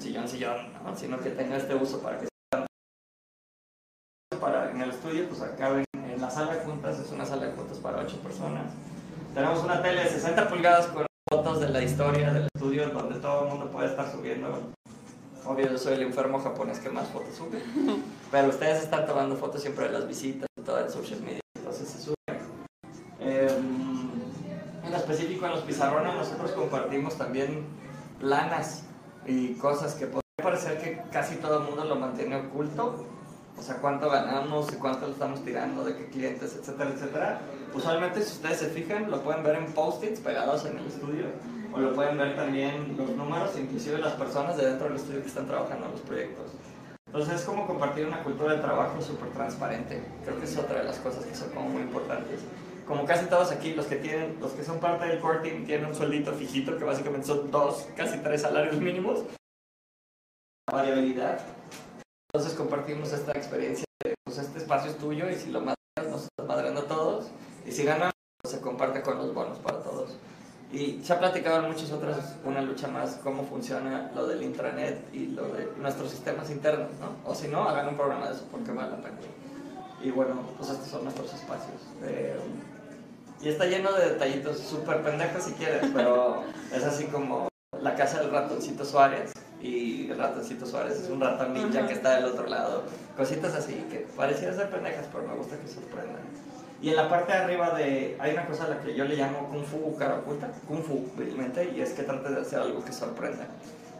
sillón, 0.00 0.26
sillón, 0.26 0.72
¿no? 0.84 0.96
sino 0.96 1.20
que 1.20 1.30
tenga 1.30 1.56
este 1.56 1.72
uso 1.74 2.00
para 2.00 2.18
que 2.18 2.28
para 4.40 4.70
en 4.70 4.80
el 4.80 4.90
estudio, 4.90 5.28
pues 5.28 5.40
acaben 5.42 5.84
en 5.92 6.20
la 6.20 6.30
sala 6.30 6.54
de 6.54 6.60
juntas, 6.60 6.98
es 6.98 7.12
una 7.12 7.24
sala 7.24 7.46
de 7.46 7.52
juntas 7.52 7.78
para 7.78 7.98
8 7.98 8.16
personas. 8.22 8.72
Tenemos 9.34 9.62
una 9.62 9.82
tele 9.82 10.02
de 10.02 10.08
60 10.08 10.48
pulgadas 10.48 10.86
con 10.86 11.06
fotos 11.28 11.60
de 11.60 11.68
la 11.68 11.82
historia 11.82 12.32
del 12.32 12.48
estudio 12.52 12.88
donde 12.88 13.20
todo 13.20 13.44
el 13.44 13.50
mundo 13.50 13.70
puede 13.70 13.88
estar 13.88 14.10
subiendo. 14.10 14.72
Obvio, 15.44 15.70
yo 15.70 15.78
soy 15.78 15.94
el 15.94 16.02
enfermo 16.02 16.40
japonés 16.40 16.80
que 16.80 16.88
más 16.88 17.06
fotos 17.08 17.36
sube, 17.36 17.62
pero 18.32 18.48
ustedes 18.48 18.82
están 18.82 19.06
tomando 19.06 19.36
fotos 19.36 19.60
siempre 19.60 19.86
de 19.86 19.92
las 19.92 20.08
visitas 20.08 20.48
y 20.58 20.62
todo 20.62 20.80
en 20.80 20.90
social 20.90 21.20
media, 21.20 21.40
entonces 21.56 21.88
se 21.88 22.02
sube. 22.02 22.14
Eh, 23.20 23.58
en 24.84 24.94
específico 24.94 25.46
en 25.46 25.52
los 25.52 25.60
pizarrones 25.60 26.14
nosotros 26.14 26.50
compartimos 26.52 27.16
también 27.16 27.64
planas 28.20 28.84
y 29.26 29.54
cosas 29.54 29.94
que 29.94 30.06
podría 30.06 30.22
parecer 30.42 30.78
que 30.78 31.02
casi 31.10 31.36
todo 31.36 31.58
el 31.58 31.64
mundo 31.64 31.84
lo 31.84 31.96
mantiene 31.96 32.36
oculto, 32.36 33.04
o 33.58 33.62
sea, 33.62 33.76
cuánto 33.76 34.08
ganamos 34.08 34.72
y 34.72 34.76
cuánto 34.76 35.06
lo 35.06 35.12
estamos 35.12 35.44
tirando, 35.44 35.84
de 35.84 35.96
qué 35.96 36.06
clientes, 36.06 36.56
etcétera, 36.56 36.90
etcétera. 36.90 37.40
Usualmente, 37.74 38.22
si 38.22 38.32
ustedes 38.32 38.58
se 38.58 38.66
fijan, 38.68 39.10
lo 39.10 39.22
pueden 39.22 39.42
ver 39.42 39.56
en 39.56 39.72
post-its 39.72 40.20
pegados 40.20 40.64
en 40.64 40.78
el 40.78 40.86
estudio, 40.86 41.26
o 41.72 41.78
lo 41.78 41.92
pueden 41.94 42.16
ver 42.16 42.36
también 42.36 42.96
los 42.96 43.10
números, 43.10 43.50
inclusive 43.58 43.98
las 43.98 44.14
personas 44.14 44.56
de 44.56 44.66
dentro 44.66 44.88
del 44.88 44.96
estudio 44.96 45.20
que 45.20 45.28
están 45.28 45.46
trabajando 45.46 45.86
en 45.86 45.92
los 45.92 46.00
proyectos. 46.00 46.52
Entonces, 47.06 47.40
es 47.40 47.42
como 47.42 47.66
compartir 47.66 48.06
una 48.06 48.22
cultura 48.22 48.54
de 48.54 48.60
trabajo 48.60 49.00
súper 49.02 49.30
transparente. 49.30 50.00
Creo 50.24 50.38
que 50.38 50.44
es 50.44 50.56
otra 50.56 50.78
de 50.78 50.84
las 50.84 50.98
cosas 51.00 51.24
que 51.24 51.34
son 51.34 51.50
como 51.50 51.68
muy 51.68 51.82
importantes. 51.82 52.40
Como 52.90 53.04
casi 53.04 53.26
todos 53.26 53.52
aquí, 53.52 53.72
los 53.74 53.86
que, 53.86 53.94
tienen, 53.94 54.40
los 54.40 54.50
que 54.50 54.64
son 54.64 54.80
parte 54.80 55.06
del 55.06 55.20
core 55.20 55.48
team 55.48 55.64
tienen 55.64 55.86
un 55.86 55.94
sueldito 55.94 56.32
fijito, 56.32 56.76
que 56.76 56.82
básicamente 56.82 57.24
son 57.24 57.48
dos, 57.48 57.86
casi 57.94 58.18
tres 58.18 58.42
salarios 58.42 58.80
mínimos. 58.80 59.20
Variabilidad. 60.68 61.38
Entonces 62.34 62.58
compartimos 62.58 63.12
esta 63.12 63.30
experiencia 63.30 63.84
de, 64.02 64.14
pues 64.24 64.38
este 64.38 64.58
espacio 64.58 64.90
es 64.90 64.98
tuyo 64.98 65.30
y 65.30 65.36
si 65.36 65.52
lo 65.52 65.60
madreas, 65.60 66.10
nos 66.10 66.22
estás 66.22 66.48
madreando 66.48 66.80
a 66.80 66.86
todos. 66.88 67.30
Y 67.64 67.70
si 67.70 67.84
ganamos, 67.84 68.12
pues, 68.42 68.54
se 68.56 68.60
comparte 68.60 69.02
con 69.02 69.18
los 69.18 69.32
bonos 69.32 69.60
para 69.60 69.80
todos. 69.84 70.16
Y 70.72 71.00
se 71.04 71.12
ha 71.12 71.18
platicado 71.20 71.62
en 71.62 71.70
muchas 71.70 71.92
otras, 71.92 72.38
una 72.44 72.60
lucha 72.60 72.88
más, 72.88 73.20
cómo 73.22 73.44
funciona 73.44 74.10
lo 74.16 74.26
del 74.26 74.42
intranet 74.42 75.14
y 75.14 75.26
lo 75.26 75.46
de 75.46 75.70
nuestros 75.78 76.10
sistemas 76.10 76.50
internos, 76.50 76.90
¿no? 76.98 77.14
O 77.24 77.36
si 77.36 77.46
no, 77.46 77.68
hagan 77.68 77.86
un 77.86 77.96
programa 77.96 78.30
de 78.30 78.34
eso 78.34 78.48
porque 78.50 78.72
vale 78.72 78.90
la 78.90 78.96
pena. 78.96 79.16
Y 80.02 80.10
bueno, 80.10 80.42
pues 80.58 80.70
estos 80.70 80.88
son 80.88 81.04
nuestros 81.04 81.32
espacios. 81.32 81.82
Y 83.42 83.48
está 83.48 83.66
lleno 83.66 83.92
de 83.92 84.10
detallitos 84.10 84.58
súper 84.58 85.02
pendejos 85.02 85.44
si 85.44 85.52
quieres, 85.52 85.90
pero 85.94 86.44
es 86.74 86.84
así 86.84 87.04
como 87.04 87.48
la 87.80 87.94
casa 87.94 88.20
del 88.20 88.30
ratoncito 88.30 88.84
Suárez. 88.84 89.32
Y 89.62 90.10
el 90.10 90.18
ratoncito 90.18 90.66
Suárez 90.66 91.00
es 91.00 91.10
un 91.10 91.20
ratón 91.20 91.52
ninja 91.52 91.86
que 91.86 91.92
está 91.92 92.16
del 92.16 92.26
otro 92.26 92.46
lado. 92.46 92.84
Cositas 93.16 93.54
así 93.54 93.74
que 93.90 94.06
parecieran 94.16 94.56
ser 94.56 94.70
pendejas, 94.70 95.06
pero 95.12 95.26
me 95.26 95.34
gusta 95.34 95.56
que 95.58 95.68
sorprendan. 95.68 96.22
Y 96.82 96.90
en 96.90 96.96
la 96.96 97.10
parte 97.10 97.32
de 97.32 97.38
arriba 97.38 97.70
de, 97.74 98.16
hay 98.18 98.32
una 98.32 98.46
cosa 98.46 98.64
a 98.64 98.68
la 98.68 98.80
que 98.80 98.94
yo 98.94 99.04
le 99.04 99.16
llamo 99.16 99.50
Kung 99.50 99.64
Fu 99.64 99.96
cara 99.96 100.16
oculta, 100.16 100.50
Kung 100.66 100.82
Fu, 100.82 101.10
vilmente, 101.16 101.72
y 101.76 101.82
es 101.82 101.92
que 101.92 102.04
trate 102.04 102.30
de 102.30 102.40
hacer 102.40 102.60
algo 102.60 102.82
que 102.82 102.92
sorprenda. 102.92 103.46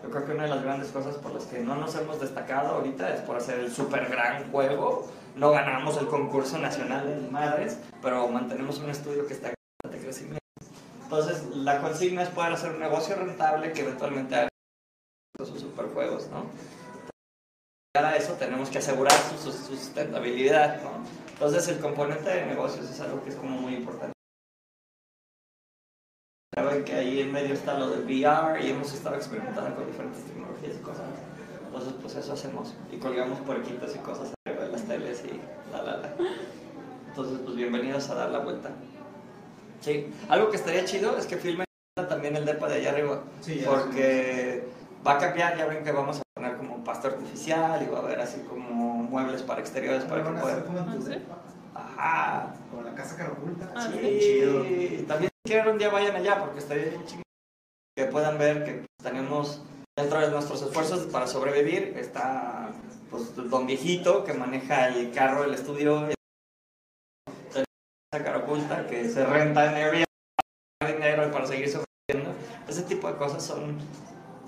Yo 0.02 0.10
creo 0.10 0.24
que 0.24 0.32
una 0.32 0.44
de 0.44 0.48
las 0.48 0.62
grandes 0.62 0.90
cosas 0.90 1.16
por 1.16 1.32
las 1.32 1.44
que 1.44 1.60
no 1.60 1.76
nos 1.76 1.94
hemos 1.94 2.20
destacado 2.20 2.76
ahorita 2.76 3.14
es 3.14 3.20
por 3.20 3.36
hacer 3.36 3.60
el 3.60 3.70
super 3.70 4.08
gran 4.08 4.50
juego. 4.50 5.06
No 5.36 5.50
ganamos 5.50 5.96
el 5.98 6.06
concurso 6.06 6.58
nacional 6.58 7.06
de 7.06 7.30
madres, 7.30 7.78
pero 8.02 8.26
mantenemos 8.28 8.78
un 8.78 8.90
estudio 8.90 9.26
que 9.26 9.34
está 9.34 9.48
en 9.48 10.00
crecimiento. 10.00 10.40
Entonces, 11.04 11.44
la 11.56 11.80
consigna 11.80 12.22
es 12.22 12.28
poder 12.30 12.52
hacer 12.52 12.72
un 12.72 12.80
negocio 12.80 13.16
rentable 13.16 13.72
que 13.72 13.82
eventualmente 13.82 14.36
haga 14.36 14.48
sus 15.44 15.60
superjuegos, 15.60 16.28
¿no? 16.28 16.46
Para 17.92 18.16
eso 18.16 18.34
tenemos 18.34 18.70
que 18.70 18.78
asegurar 18.78 19.12
su, 19.12 19.36
su 19.36 19.52
sustentabilidad. 19.52 20.80
Entonces, 21.32 21.68
el 21.68 21.80
componente 21.80 22.30
de 22.30 22.46
negocios 22.46 22.88
es 22.88 23.00
algo 23.00 23.22
que 23.22 23.30
es 23.30 23.36
como 23.36 23.58
muy 23.58 23.74
importante. 23.74 24.19
Saben 26.70 26.84
que 26.84 26.94
ahí 26.94 27.20
en 27.20 27.32
medio 27.32 27.52
está 27.52 27.76
lo 27.76 27.90
del 27.90 28.04
VR 28.04 28.64
y 28.64 28.70
hemos 28.70 28.94
estado 28.94 29.16
experimentando 29.16 29.74
con 29.74 29.86
diferentes 29.86 30.22
tecnologías 30.22 30.76
y 30.76 30.82
cosas. 30.84 31.02
Entonces, 31.66 31.94
pues 32.00 32.14
eso 32.14 32.32
hacemos. 32.32 32.74
Y 32.92 32.98
colgamos 32.98 33.40
puerquitos 33.40 33.96
y 33.96 33.98
cosas 33.98 34.32
arriba 34.46 34.66
de 34.66 34.70
las 34.70 34.84
teles 34.84 35.24
y 35.24 35.40
la 35.72 35.82
la 35.82 35.96
la. 35.96 36.14
Entonces, 37.08 37.40
pues 37.44 37.56
bienvenidos 37.56 38.08
a 38.10 38.14
dar 38.14 38.30
la 38.30 38.38
vuelta. 38.38 38.70
Sí. 39.80 40.12
Algo 40.28 40.50
que 40.50 40.58
estaría 40.58 40.84
chido 40.84 41.16
es 41.16 41.26
que 41.26 41.38
filmen 41.38 41.66
también 42.08 42.36
el 42.36 42.44
depa 42.44 42.68
de 42.68 42.76
allá 42.76 42.90
arriba. 42.90 43.20
Sí, 43.40 43.58
ya 43.58 43.68
porque 43.68 44.68
va 45.04 45.14
a 45.14 45.18
cambiar, 45.18 45.58
ya 45.58 45.66
ven 45.66 45.82
que 45.82 45.90
vamos 45.90 46.20
a 46.20 46.22
poner 46.34 46.56
como 46.56 46.84
pasto 46.84 47.08
artificial 47.08 47.82
y 47.82 47.90
va 47.90 47.98
a 47.98 48.02
haber 48.02 48.20
así 48.20 48.42
como 48.42 49.02
muebles 49.02 49.42
para 49.42 49.60
exteriores 49.60 50.04
para 50.04 50.22
que 50.22 50.30
puedan. 50.30 50.64
Ajá. 51.74 52.54
Como 52.70 52.82
la 52.82 52.94
casa 52.94 53.16
carapulta. 53.16 53.72
Sí, 53.90 54.18
chido. 54.20 54.64
y 54.64 55.04
también 55.08 55.29
quieren 55.50 55.66
un 55.66 55.78
día 55.78 55.88
vayan 55.88 56.14
allá 56.14 56.38
porque 56.38 56.60
estaría 56.60 56.84
bien 56.84 57.04
chingón 57.06 57.24
que 57.96 58.04
puedan 58.04 58.38
ver 58.38 58.64
que 58.64 58.86
tenemos 59.02 59.60
dentro 59.98 60.20
de 60.20 60.30
nuestros 60.30 60.62
esfuerzos 60.62 61.06
para 61.06 61.26
sobrevivir 61.26 61.94
está 61.98 62.70
pues 63.10 63.34
don 63.34 63.66
viejito 63.66 64.22
que 64.22 64.32
maneja 64.32 64.86
el 64.86 65.10
carro 65.10 65.42
del 65.42 65.54
estudio 65.54 66.08
esa 67.52 67.64
cara 68.24 68.38
oculta 68.38 68.86
que 68.86 69.08
se 69.08 69.26
renta 69.26 69.66
en 69.66 69.74
Airbnb 69.74 70.06
dinero 70.86 71.32
para 71.32 71.48
seguir 71.48 71.68
sobreviviendo 71.68 72.32
ese 72.68 72.82
tipo 72.82 73.08
de 73.08 73.18
cosas 73.18 73.42
son 73.42 73.76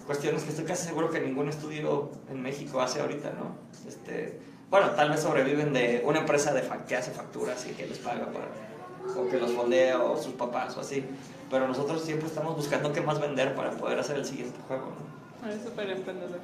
cuestiones 0.07 0.45
que 0.45 0.51
estoy 0.51 0.67
casi 0.67 0.87
seguro 0.87 1.11
que 1.11 1.19
ningún 1.19 1.49
estudio 1.49 2.12
en 2.31 2.41
México 2.41 2.81
hace 2.81 3.01
ahorita 3.01 3.33
no 3.33 3.57
este 3.88 4.41
bueno 4.71 4.93
tal 4.93 5.11
vez 5.11 5.19
sobreviven 5.19 5.73
de 5.73 6.01
una 6.05 6.21
empresa 6.21 6.55
de 6.55 6.62
que 6.87 6.95
hace 6.95 7.11
facturas 7.11 7.67
y 7.67 7.73
que 7.73 7.88
les 7.88 7.99
paga 7.99 8.27
para 8.27 8.72
o 9.17 9.29
que 9.29 9.38
los 9.38 9.53
fondea 9.53 10.03
o 10.03 10.17
sus 10.17 10.35
papás 10.35 10.77
o 10.77 10.81
así. 10.81 11.05
Pero 11.51 11.69
nosotros 11.69 12.03
siempre 12.03 12.29
estamos 12.29 12.57
buscando 12.57 12.93
qué 12.93 13.01
más 13.01 13.21
vender 13.21 13.55
para 13.55 13.71
poder 13.73 13.99
hacer 13.99 14.17
el 14.17 14.25
siguiente 14.25 14.59
juego, 14.67 14.87
¿no? 14.87 15.49
Eres 15.49 15.62
súper 15.62 15.91
emprendedor. 15.91 16.41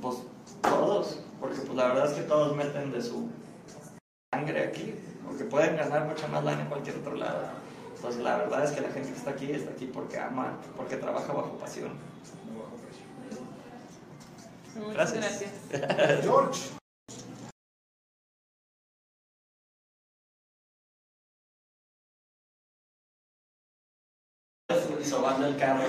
Pues 0.00 0.16
todos, 0.62 1.20
porque 1.40 1.56
pues 1.60 1.76
la 1.76 1.88
verdad 1.88 2.10
es 2.10 2.12
que 2.14 2.22
todos 2.22 2.56
meten 2.56 2.90
de 2.90 3.02
su 3.02 3.28
sangre 4.32 4.64
aquí, 4.64 4.94
porque 5.26 5.44
pueden 5.44 5.76
ganar 5.76 6.06
mucha 6.06 6.26
más 6.28 6.42
lana 6.42 6.62
en 6.62 6.68
cualquier 6.68 6.96
otro 6.96 7.14
lado. 7.14 7.42
Entonces 7.94 8.22
la 8.22 8.36
verdad 8.38 8.64
es 8.64 8.72
que 8.72 8.80
la 8.80 8.88
gente 8.88 9.10
que 9.10 9.16
está 9.16 9.30
aquí 9.30 9.50
está 9.52 9.70
aquí 9.70 9.86
porque 9.86 10.18
ama, 10.18 10.58
porque 10.76 10.96
trabaja 10.96 11.32
bajo 11.32 11.58
pasión. 11.58 11.92
Muchas 14.76 15.12
Gracias. 15.12 15.42
gracias. 15.70 16.20
George. 16.22 16.83
Y 25.24 25.26
sobando 25.26 25.46
el 25.46 25.56
carro 25.56 25.80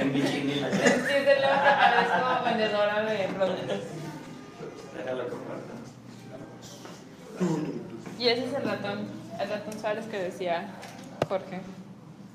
en 0.00 0.12
bikini. 0.12 0.56
la 0.56 0.70
Sí, 0.72 0.80
te 0.80 1.40
lo 1.40 1.48
parezco 1.48 2.44
vendedora 2.44 3.02
de 3.04 3.28
productos. 3.28 3.78
Déjalo 4.96 5.24
compartir. 5.28 5.70
Y 8.18 8.28
ese 8.28 8.46
es 8.46 8.54
el 8.54 8.64
ratón, 8.64 9.06
el 9.38 9.48
ratón 9.48 9.80
Suárez 9.80 10.06
que 10.06 10.18
decía 10.18 10.68
Jorge. 11.28 11.60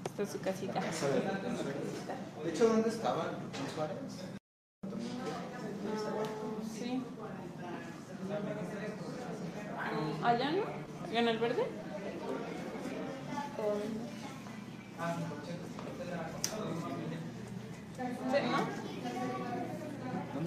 Esta 0.06 0.24
es 0.24 0.30
su 0.30 0.40
casita. 0.40 0.80
De 0.80 2.50
hecho, 2.50 2.70
¿dónde 2.70 2.88
estaban 2.88 3.28
los 3.28 3.74
Suárez? 3.76 3.98
Sí. 6.74 7.04
¿Allá 10.24 10.52
no? 10.52 10.64
¿En 11.12 11.28
el 11.28 11.40
verde? 11.40 11.68
¿no? 14.98 15.75
¿Dónde 17.98 18.40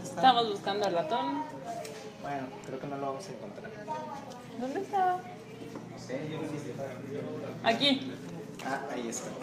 está? 0.03 0.17
Estamos 0.17 0.51
buscando 0.51 0.87
al 0.87 0.93
ratón. 0.93 1.45
Bueno, 2.23 2.47
creo 2.67 2.79
que 2.79 2.87
no 2.87 2.97
lo 2.99 3.07
vamos 3.07 3.27
a 3.27 3.33
encontrar. 3.33 3.71
¿Dónde 4.61 4.81
está? 4.81 5.17
No 5.17 5.99
sé, 5.99 6.29
yo 6.31 6.37
lo 6.37 6.45
hice. 6.45 6.75
Aquí. 7.65 8.13
Ah, 8.67 8.83
ahí 8.93 9.09
está 9.09 9.31
el 9.31 9.37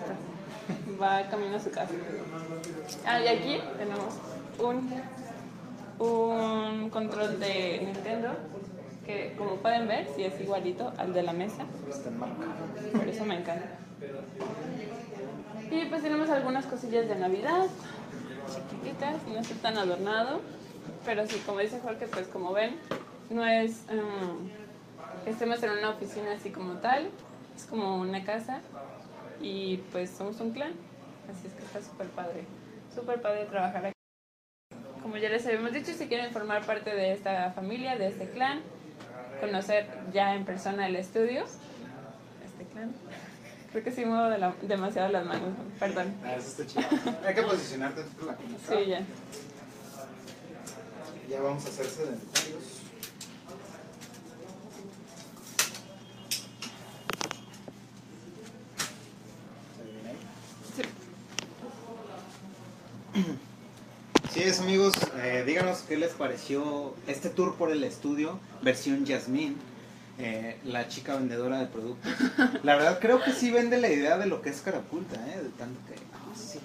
ratón. 0.00 0.16
Va 1.02 1.28
camino 1.28 1.56
a 1.56 1.60
su 1.60 1.70
casa. 1.70 1.92
Ah, 3.04 3.20
y 3.20 3.26
aquí 3.26 3.60
tenemos 3.78 4.14
un, 4.58 5.02
un 5.98 6.90
control 6.90 7.40
de 7.40 7.80
Nintendo 7.84 8.30
que, 9.06 9.34
como 9.38 9.56
pueden 9.56 9.86
ver, 9.86 10.06
sí 10.14 10.24
es 10.24 10.38
igualito 10.40 10.92
al 10.98 11.14
de 11.14 11.22
la 11.22 11.32
mesa. 11.32 11.64
Está. 11.88 12.10
Por 12.10 13.08
eso 13.08 13.24
me 13.24 13.38
encanta. 13.38 13.78
Y 15.70 15.84
pues 15.86 16.02
tenemos 16.02 16.28
algunas 16.30 16.66
cosillas 16.66 17.08
de 17.08 17.16
Navidad, 17.16 17.66
chiquititas, 18.48 19.26
no 19.26 19.38
está 19.38 19.54
tan 19.56 19.78
adornado, 19.78 20.40
pero 21.04 21.26
sí, 21.26 21.42
como 21.44 21.60
dice 21.60 21.80
Jorge, 21.80 22.06
pues 22.06 22.28
como 22.28 22.52
ven, 22.52 22.76
no 23.30 23.44
es 23.46 23.84
um, 23.90 24.48
que 25.24 25.30
estemos 25.30 25.62
en 25.62 25.70
una 25.70 25.90
oficina 25.90 26.32
así 26.32 26.50
como 26.50 26.74
tal, 26.74 27.10
es 27.56 27.64
como 27.66 27.96
una 27.96 28.24
casa 28.24 28.60
y 29.40 29.78
pues 29.92 30.10
somos 30.10 30.40
un 30.40 30.52
clan, 30.52 30.72
así 31.30 31.48
es 31.48 31.52
que 31.54 31.64
está 31.64 31.82
súper 31.82 32.06
padre, 32.08 32.44
súper 32.94 33.20
padre 33.20 33.46
trabajar 33.46 33.86
aquí. 33.86 33.96
Como 35.02 35.16
ya 35.16 35.28
les 35.28 35.44
habíamos 35.46 35.72
dicho, 35.72 35.92
si 35.92 36.06
quieren 36.06 36.32
formar 36.32 36.64
parte 36.64 36.94
de 36.94 37.12
esta 37.12 37.50
familia, 37.52 37.96
de 37.96 38.08
este 38.08 38.30
clan, 38.30 38.60
conocer 39.40 39.86
ya 40.12 40.34
en 40.34 40.44
persona 40.44 40.86
el 40.86 40.96
estudio, 40.96 41.44
este 42.44 42.64
clan. 42.72 42.92
Creo 43.72 43.84
que 43.84 43.90
sí 43.92 44.04
muevo 44.04 44.28
de 44.30 44.38
la- 44.38 44.54
demasiado 44.62 45.08
las 45.10 45.24
manos, 45.26 45.50
perdón. 45.78 46.14
Ah, 46.24 46.34
eso 46.36 46.62
está 46.62 46.66
chido. 46.66 46.86
Hay 47.26 47.34
que 47.34 47.42
posicionarte 47.42 48.02
de 48.02 48.08
la 48.26 48.34
computadora. 48.34 48.84
Sí, 48.84 48.90
ya. 48.90 49.00
Ya 51.28 51.40
vamos 51.42 51.64
a 51.66 51.68
hacer 51.68 51.86
sedentarios. 51.86 52.62
¿Se 59.76 59.84
viene 59.84 60.10
ahí? 60.10 60.16
Sí 64.32 64.42
es 64.42 64.60
amigos, 64.60 64.94
eh, 65.16 65.35
díganos 65.46 65.78
qué 65.88 65.96
les 65.96 66.12
pareció 66.12 66.94
este 67.06 67.30
tour 67.30 67.54
por 67.54 67.70
el 67.70 67.84
estudio, 67.84 68.38
versión 68.62 69.06
Yasmín, 69.06 69.56
eh, 70.18 70.58
la 70.64 70.88
chica 70.88 71.14
vendedora 71.14 71.60
de 71.60 71.66
productos. 71.66 72.12
La 72.64 72.74
verdad 72.74 72.98
creo 73.00 73.22
que 73.22 73.32
sí 73.32 73.50
vende 73.50 73.78
la 73.78 73.88
idea 73.88 74.18
de 74.18 74.26
lo 74.26 74.42
que 74.42 74.50
es 74.50 74.60
Carapulta, 74.60 75.14
¿eh? 75.28 75.42
de 75.42 75.48
tanto 75.50 75.78
que, 75.86 75.94
ah, 76.14 76.34
sí, 76.34 76.58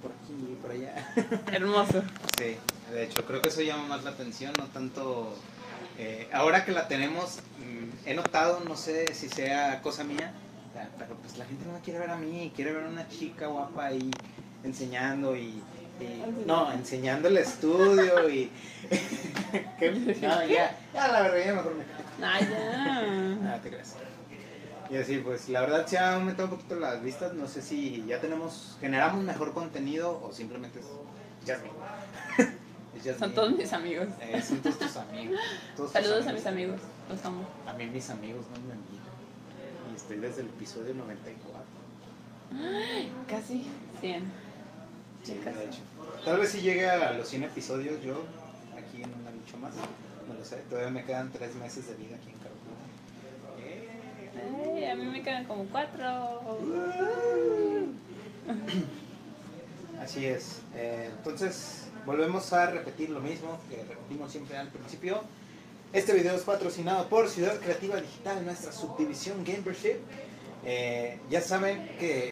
por 0.00 0.12
aquí, 0.12 0.56
por 0.62 0.70
allá. 0.70 1.12
Hermoso. 1.52 2.02
Sí, 2.38 2.56
de 2.92 3.04
hecho, 3.04 3.24
creo 3.26 3.42
que 3.42 3.48
eso 3.48 3.60
llama 3.60 3.88
más 3.88 4.04
la 4.04 4.10
atención, 4.10 4.52
no 4.56 4.66
tanto... 4.66 5.34
eh, 5.98 6.28
ahora 6.32 6.64
que 6.64 6.70
la 6.72 6.86
tenemos, 6.86 7.40
mm, 7.58 8.08
he 8.08 8.14
notado, 8.14 8.60
no 8.60 8.76
sé 8.76 9.12
si 9.14 9.28
sea 9.28 9.82
cosa 9.82 10.04
mía, 10.04 10.32
pero 10.96 11.16
pues 11.16 11.36
la 11.38 11.44
gente 11.44 11.64
no 11.66 11.72
me 11.72 11.80
quiere 11.80 11.98
ver 11.98 12.10
a 12.10 12.16
mí, 12.16 12.52
quiere 12.54 12.72
ver 12.72 12.84
a 12.84 12.88
una 12.88 13.08
chica 13.08 13.48
guapa 13.48 13.86
ahí 13.86 14.10
enseñando 14.62 15.36
y... 15.36 15.60
y- 16.00 16.44
no, 16.46 16.72
enseñando 16.72 17.28
el 17.28 17.38
estudio 17.38 18.28
y... 18.28 18.50
¿Qué? 19.78 19.90
No, 20.22 20.44
ya, 20.46 20.76
ya 20.94 21.08
la 21.08 21.22
verdad, 21.22 21.44
ya 21.44 21.54
mejor 21.54 21.74
me... 21.74 21.84
Ah, 22.24 22.40
ya. 22.40 23.54
Ah, 23.54 23.60
te 23.62 23.70
creas. 23.70 23.94
Y 24.90 24.96
así, 24.96 25.18
pues 25.18 25.48
la 25.48 25.60
verdad 25.60 25.86
se 25.86 25.98
ha 25.98 26.14
aumentado 26.14 26.48
un 26.48 26.54
poquito 26.56 26.76
las 26.76 27.02
vistas. 27.02 27.34
No 27.34 27.46
sé 27.46 27.60
si 27.62 28.04
ya 28.06 28.20
tenemos, 28.20 28.76
generamos 28.80 29.22
mejor 29.22 29.52
contenido 29.52 30.20
o 30.22 30.32
simplemente 30.32 30.80
es 30.80 30.86
Jasmine. 31.46 31.74
Son 33.18 33.32
todos 33.32 33.52
mis 33.56 33.72
amigos. 33.72 34.08
Eh, 34.20 34.42
son 34.42 34.58
todos 34.58 34.78
tus 34.78 34.96
amigos. 34.96 35.38
Todos 35.76 35.92
tus 35.92 36.02
Saludos 36.02 36.26
a 36.26 36.32
mis 36.32 36.46
amigos, 36.46 36.80
los 37.08 37.24
amo. 37.24 37.46
A 37.66 37.72
mí 37.74 37.86
mis 37.86 38.10
amigos, 38.10 38.44
no 38.52 38.60
mi 38.60 38.72
amiga. 38.72 39.04
Y 39.92 39.96
estoy 39.96 40.16
desde 40.16 40.40
el 40.42 40.48
episodio 40.48 40.94
94. 40.94 41.62
Ay, 42.54 43.12
Casi 43.28 43.66
100. 44.00 44.47
Hecho. 45.22 45.80
Tal 46.24 46.38
vez 46.38 46.50
si 46.50 46.60
llegue 46.60 46.88
a 46.88 47.12
los 47.12 47.28
100 47.28 47.44
episodios 47.44 48.02
yo, 48.02 48.24
aquí 48.76 49.02
en 49.02 49.12
una 49.20 49.30
lucha 49.30 49.56
más. 49.58 49.74
No 50.26 50.34
lo 50.34 50.44
sé, 50.44 50.56
todavía 50.68 50.90
me 50.90 51.04
quedan 51.04 51.30
3 51.32 51.54
meses 51.56 51.88
de 51.88 51.94
vida 51.94 52.16
aquí 52.16 52.30
en 52.30 52.38
Caracol. 52.38 52.58
Ay, 54.74 54.84
a 54.84 54.94
mí 54.94 55.04
me 55.06 55.22
quedan 55.22 55.44
como 55.46 55.64
cuatro. 55.64 56.58
Así 60.00 60.26
es. 60.26 60.60
Eh, 60.74 61.10
entonces, 61.16 61.88
volvemos 62.06 62.52
a 62.52 62.70
repetir 62.70 63.10
lo 63.10 63.20
mismo 63.20 63.58
que 63.68 63.76
repetimos 63.84 64.30
siempre 64.30 64.56
al 64.56 64.68
principio. 64.68 65.22
Este 65.92 66.12
video 66.12 66.36
es 66.36 66.42
patrocinado 66.42 67.08
por 67.08 67.28
Ciudad 67.28 67.58
Creativa 67.58 68.00
Digital, 68.00 68.44
nuestra 68.44 68.72
subdivisión 68.72 69.44
Gamership. 69.44 69.96
Eh, 70.64 71.18
ya 71.30 71.40
saben 71.40 71.96
que 71.98 72.30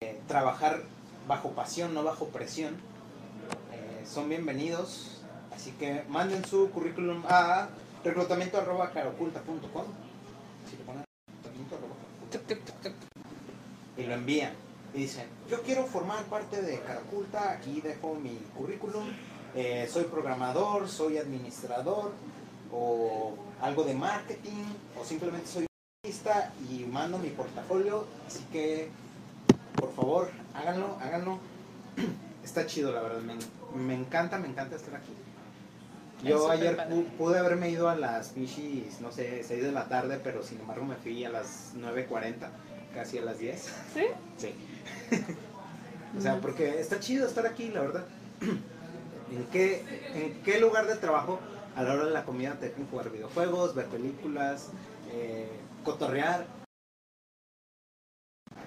eh, 0.00 0.20
trabajar 0.28 0.82
bajo 1.26 1.50
pasión, 1.50 1.94
no 1.94 2.04
bajo 2.04 2.28
presión. 2.28 2.74
Eh, 3.72 4.04
son 4.06 4.28
bienvenidos, 4.28 5.22
así 5.54 5.70
que 5.72 6.04
manden 6.08 6.44
su 6.44 6.70
currículum 6.70 7.24
a 7.26 7.68
reclutamiento 8.04 8.58
arroba 8.58 8.90
caroculta.com 8.90 9.86
Si 10.68 10.76
le 10.76 10.84
ponen 10.84 11.04
y 13.96 14.02
lo 14.02 14.14
envían. 14.14 14.52
Y 14.92 14.98
dicen, 14.98 15.26
yo 15.48 15.62
quiero 15.62 15.86
formar 15.86 16.22
parte 16.24 16.60
de 16.60 16.80
Caraculta, 16.80 17.50
aquí 17.50 17.80
dejo 17.80 18.14
mi 18.14 18.36
currículum, 18.56 19.04
eh, 19.54 19.88
soy 19.90 20.04
programador, 20.04 20.88
soy 20.88 21.18
administrador 21.18 22.12
o 22.70 23.34
algo 23.62 23.84
de 23.84 23.94
marketing 23.94 24.64
o 25.00 25.04
simplemente 25.04 25.48
soy 25.48 25.66
artista 26.04 26.52
y 26.70 26.84
mando 26.84 27.16
mi 27.16 27.30
portafolio, 27.30 28.04
así 28.26 28.44
que 28.52 28.90
por 29.74 29.90
favor 29.94 30.28
háganlo, 30.52 30.98
háganlo. 31.00 31.38
Está 32.44 32.66
chido 32.66 32.92
la 32.92 33.00
verdad, 33.00 33.20
me, 33.22 33.36
me 33.74 33.94
encanta, 33.94 34.36
me 34.36 34.48
encanta 34.48 34.76
estar 34.76 34.96
aquí. 34.96 35.12
Yo 36.22 36.50
ayer 36.50 36.76
padre. 36.76 37.06
pude 37.16 37.38
haberme 37.38 37.70
ido 37.70 37.88
a 37.88 37.96
las 37.96 38.34
no 39.00 39.12
sé, 39.12 39.42
6 39.44 39.62
de 39.62 39.72
la 39.72 39.88
tarde, 39.88 40.20
pero 40.22 40.42
sin 40.42 40.60
embargo 40.60 40.84
me 40.84 40.96
fui 40.96 41.24
a 41.24 41.30
las 41.30 41.72
9.40, 41.74 42.48
casi 42.92 43.16
a 43.16 43.22
las 43.22 43.38
10. 43.38 43.60
¿Sí? 43.94 44.04
Sí. 44.36 44.54
o 46.18 46.20
sea, 46.20 46.38
porque 46.42 46.80
está 46.80 47.00
chido 47.00 47.26
estar 47.26 47.46
aquí, 47.46 47.70
la 47.70 47.80
verdad. 47.80 48.04
¿En 49.32 49.44
qué, 49.50 49.82
¿En 50.14 50.42
qué 50.42 50.60
lugar 50.60 50.86
de 50.86 50.96
trabajo 50.96 51.40
a 51.74 51.82
la 51.82 51.94
hora 51.94 52.04
de 52.04 52.10
la 52.10 52.24
comida 52.24 52.58
te 52.60 52.68
dejan 52.68 52.86
jugar 52.88 53.10
videojuegos, 53.10 53.74
ver 53.74 53.86
películas, 53.86 54.68
eh, 55.12 55.48
cotorrear, 55.84 56.46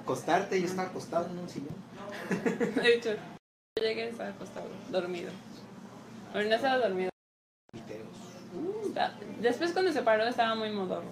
acostarte? 0.01 0.59
Yo 0.59 0.67
estaba 0.67 0.87
acostado 0.87 1.29
en 1.29 1.39
un 1.39 1.49
sillón. 1.49 1.75
De 2.75 2.93
hecho, 2.93 3.13
yo 3.13 3.83
llegué 3.83 4.05
y 4.05 4.09
estaba 4.09 4.29
acostado, 4.29 4.67
dormido. 4.89 5.31
Pero 6.31 6.47
no 6.47 6.55
estaba 6.55 6.77
dormido. 6.77 7.09
Uh, 8.53 8.93
Después 9.41 9.73
cuando 9.73 9.91
se 9.91 10.01
paró 10.01 10.25
estaba 10.25 10.55
muy 10.55 10.71
modorro. 10.71 11.11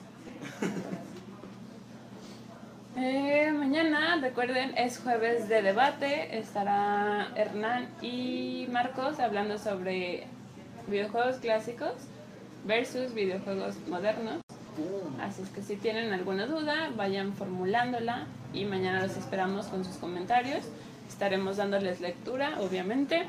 Eh, 2.97 3.51
mañana, 3.51 4.17
recuerden, 4.21 4.73
es 4.77 4.99
jueves 4.99 5.49
de 5.49 5.61
debate. 5.61 6.37
Estará 6.37 7.29
Hernán 7.35 7.89
y 8.01 8.67
Marcos 8.71 9.19
hablando 9.19 9.57
sobre 9.57 10.27
videojuegos 10.87 11.37
clásicos 11.39 11.91
versus 12.63 13.13
videojuegos 13.13 13.75
modernos. 13.89 14.44
Así 15.21 15.41
es 15.41 15.49
que 15.49 15.61
si 15.61 15.75
tienen 15.75 16.13
alguna 16.13 16.45
duda, 16.45 16.91
vayan 16.95 17.33
formulándola 17.33 18.25
y 18.53 18.65
mañana 18.65 19.01
los 19.01 19.15
esperamos 19.17 19.67
con 19.67 19.83
sus 19.85 19.97
comentarios. 19.97 20.63
Estaremos 21.07 21.57
dándoles 21.57 22.01
lectura, 22.01 22.59
obviamente. 22.59 23.25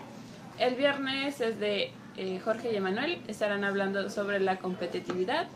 El 0.59 0.75
viernes 0.75 1.41
es 1.41 1.61
de 1.61 1.93
eh, 2.17 2.41
Jorge 2.45 2.73
y 2.73 2.77
Emanuel, 2.77 3.21
estarán 3.29 3.65
hablando 3.65 4.09
sobre 4.11 4.41
la 4.41 4.59
competitividad 4.59 5.47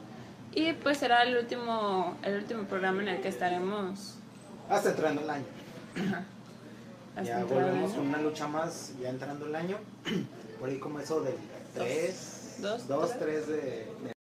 y 0.52 0.72
pues 0.74 0.98
será 0.98 1.22
el 1.22 1.36
último, 1.36 2.16
el 2.22 2.36
último 2.36 2.64
programa 2.64 3.02
en 3.02 3.08
el 3.08 3.20
que 3.22 3.28
estaremos. 3.28 4.16
Hasta 4.68 4.90
entrando 4.90 5.22
el 5.22 5.30
año. 5.30 5.44
hasta 7.16 7.22
ya 7.22 7.44
volvemos 7.44 7.92
con 7.92 8.06
una 8.08 8.18
lucha 8.18 8.46
más, 8.46 8.92
ya 9.00 9.08
entrando 9.08 9.46
el 9.46 9.54
año. 9.56 9.78
Por 10.60 10.68
ahí 10.68 10.78
como 10.78 11.00
eso 11.00 11.20
del 11.22 11.34
3, 11.74 12.58
Dos, 12.60 12.86
2, 12.88 13.08
tres. 13.18 13.18
3 13.18 13.46
de, 13.48 13.54
de- 13.56 14.19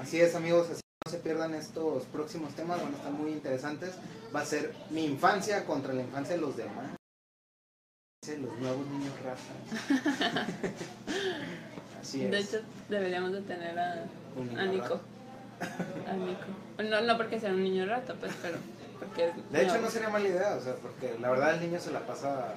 Así 0.00 0.18
es 0.18 0.34
amigos, 0.34 0.70
así 0.70 0.80
se 1.10 1.18
pierdan 1.18 1.52
estos 1.54 2.04
próximos 2.04 2.54
temas, 2.54 2.82
van 2.82 2.94
a 2.94 2.96
estar 2.96 3.12
muy 3.12 3.32
interesantes. 3.32 3.90
Va 4.34 4.40
a 4.40 4.46
ser 4.46 4.74
mi 4.88 5.04
infancia 5.04 5.66
contra 5.66 5.92
la 5.92 6.00
infancia 6.00 6.36
de 6.36 6.40
los 6.40 6.56
demás. 6.56 6.96
Los 8.26 8.58
nuevos 8.58 8.86
niños 8.86 9.12
raza. 9.22 9.52
Así 12.00 12.24
es. 12.24 12.30
De 12.30 12.38
hecho, 12.38 12.60
deberíamos 12.88 13.32
de 13.32 13.42
tener 13.42 13.78
a, 13.78 14.06
Nico. 14.36 15.00
A 16.08 16.12
Nico. 16.12 16.44
No, 16.82 17.00
no 17.00 17.16
porque 17.16 17.40
sea 17.40 17.50
un 17.50 17.62
niño 17.62 17.86
rato, 17.86 18.14
pues, 18.20 18.32
pero 18.40 18.58
porque 18.98 19.32
De 19.50 19.64
hecho, 19.64 19.80
no 19.80 19.90
sería 19.90 20.08
mala 20.10 20.28
idea, 20.28 20.54
o 20.54 20.60
sea, 20.60 20.74
porque 20.76 21.18
la 21.18 21.30
verdad 21.30 21.54
el 21.54 21.60
niño 21.60 21.80
se 21.80 21.90
la 21.90 22.06
pasa 22.06 22.54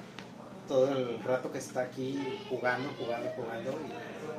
todo 0.68 0.96
el 0.96 1.22
rato 1.24 1.50
que 1.50 1.58
está 1.58 1.82
aquí 1.82 2.40
jugando, 2.48 2.88
jugando, 2.98 3.30
jugando. 3.30 3.70
Y 3.72 4.33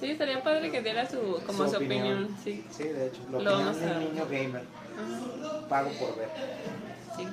Sí, 0.00 0.10
estaría 0.12 0.42
padre 0.42 0.70
que 0.70 0.80
diera 0.82 1.08
su, 1.08 1.40
como 1.46 1.64
Su 1.64 1.70
su, 1.70 1.76
opinión. 1.76 2.24
opinión. 2.24 2.36
sí. 2.44 2.64
Sí, 2.70 2.84
de 2.84 3.06
hecho, 3.08 3.20
lo, 3.32 3.40
Lo 3.40 3.52
vamos 3.52 3.76
a- 3.82 3.98
niño 3.98 4.24
gamer. 4.30 4.62
Ajá. 4.96 5.68
Pago 5.68 5.90
por 5.98 6.16
ver. 6.16 6.28
Sí. 7.16 7.26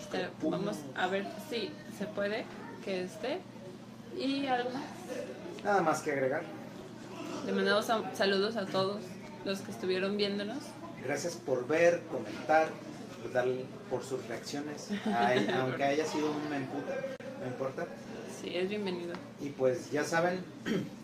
Está- 0.00 0.30
vamos 0.42 0.76
a 0.94 1.06
ver 1.08 1.26
si 1.50 1.70
se 1.98 2.04
puede 2.06 2.44
que 2.84 3.02
esté. 3.04 3.40
Y 4.16 4.46
algo 4.46 4.70
más. 4.70 4.82
Nada 5.64 5.82
más 5.82 6.02
que 6.02 6.12
agregar. 6.12 6.42
Le 7.46 7.52
mandamos 7.52 7.90
a- 7.90 8.14
saludos 8.14 8.56
a 8.56 8.64
todos 8.66 9.00
los 9.44 9.60
que 9.60 9.72
estuvieron 9.72 10.16
viéndonos. 10.16 10.58
Gracias 11.04 11.34
por 11.34 11.66
ver, 11.66 12.00
comentar, 12.10 12.68
por, 13.22 13.32
darle- 13.32 13.64
por 13.90 14.04
sus 14.04 14.24
reacciones, 14.28 14.88
Ay, 15.04 15.46
aunque 15.60 15.82
haya 15.84 16.06
sido 16.06 16.30
un 16.30 16.54
emputa, 16.54 16.94
no 17.40 17.46
importa. 17.46 17.86
Sí, 18.40 18.52
es 18.54 18.68
bienvenido. 18.68 19.14
Y 19.40 19.50
pues 19.50 19.90
ya 19.90 20.04
saben, 20.04 20.42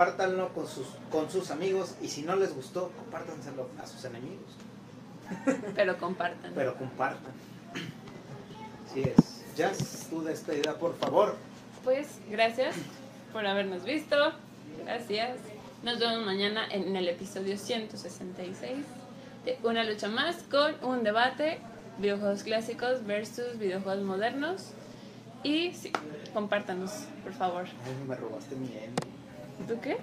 compártanlo 0.00 0.48
con 0.54 0.66
sus, 0.66 0.86
con 1.12 1.30
sus 1.30 1.50
amigos 1.50 1.94
y 2.00 2.08
si 2.08 2.22
no 2.22 2.34
les 2.34 2.54
gustó, 2.54 2.90
compártanselo 2.96 3.68
a 3.78 3.86
sus 3.86 4.02
enemigos. 4.06 4.56
Pero 5.76 5.98
compartan. 5.98 6.52
Pero 6.54 6.74
compartan. 6.78 7.32
Así 8.88 9.02
es. 9.02 9.44
Jazz, 9.54 10.06
tu 10.08 10.22
despedida, 10.22 10.78
por 10.78 10.96
favor. 10.96 11.36
Pues 11.84 12.18
gracias 12.30 12.76
por 13.30 13.46
habernos 13.46 13.84
visto. 13.84 14.16
Gracias. 14.86 15.36
Nos 15.82 15.98
vemos 15.98 16.24
mañana 16.24 16.66
en 16.70 16.96
el 16.96 17.06
episodio 17.06 17.58
166 17.58 18.78
de 19.44 19.58
Una 19.64 19.84
lucha 19.84 20.08
más 20.08 20.36
con 20.44 20.76
un 20.82 21.04
debate, 21.04 21.58
videojuegos 21.98 22.42
clásicos 22.42 23.04
versus 23.04 23.58
videojuegos 23.58 24.02
modernos. 24.02 24.70
Y 25.42 25.74
sí, 25.74 25.92
compártanos, 26.32 27.04
por 27.22 27.34
favor. 27.34 27.66
Ay, 27.84 28.08
me 28.08 28.16
robaste 28.16 28.56
mi 28.56 28.68
¿Tú 29.66 29.78
qué? 29.80 29.98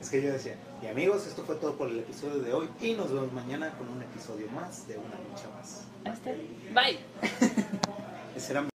Es 0.00 0.08
que 0.08 0.22
yo 0.22 0.32
decía, 0.32 0.54
y 0.82 0.86
amigos, 0.86 1.26
esto 1.26 1.42
fue 1.44 1.56
todo 1.56 1.76
por 1.76 1.88
el 1.88 1.98
episodio 1.98 2.40
de 2.40 2.52
hoy 2.54 2.68
y 2.80 2.94
nos 2.94 3.12
vemos 3.12 3.32
mañana 3.32 3.70
con 3.76 3.88
un 3.88 4.02
episodio 4.02 4.48
más 4.50 4.88
de 4.88 4.96
Una 4.96 5.16
Lucha 5.28 5.48
Más. 5.54 5.84
Hasta. 6.04 6.30
Bye. 6.30 7.00
Ese 8.36 8.52
era 8.52 8.62
mi 8.62 8.69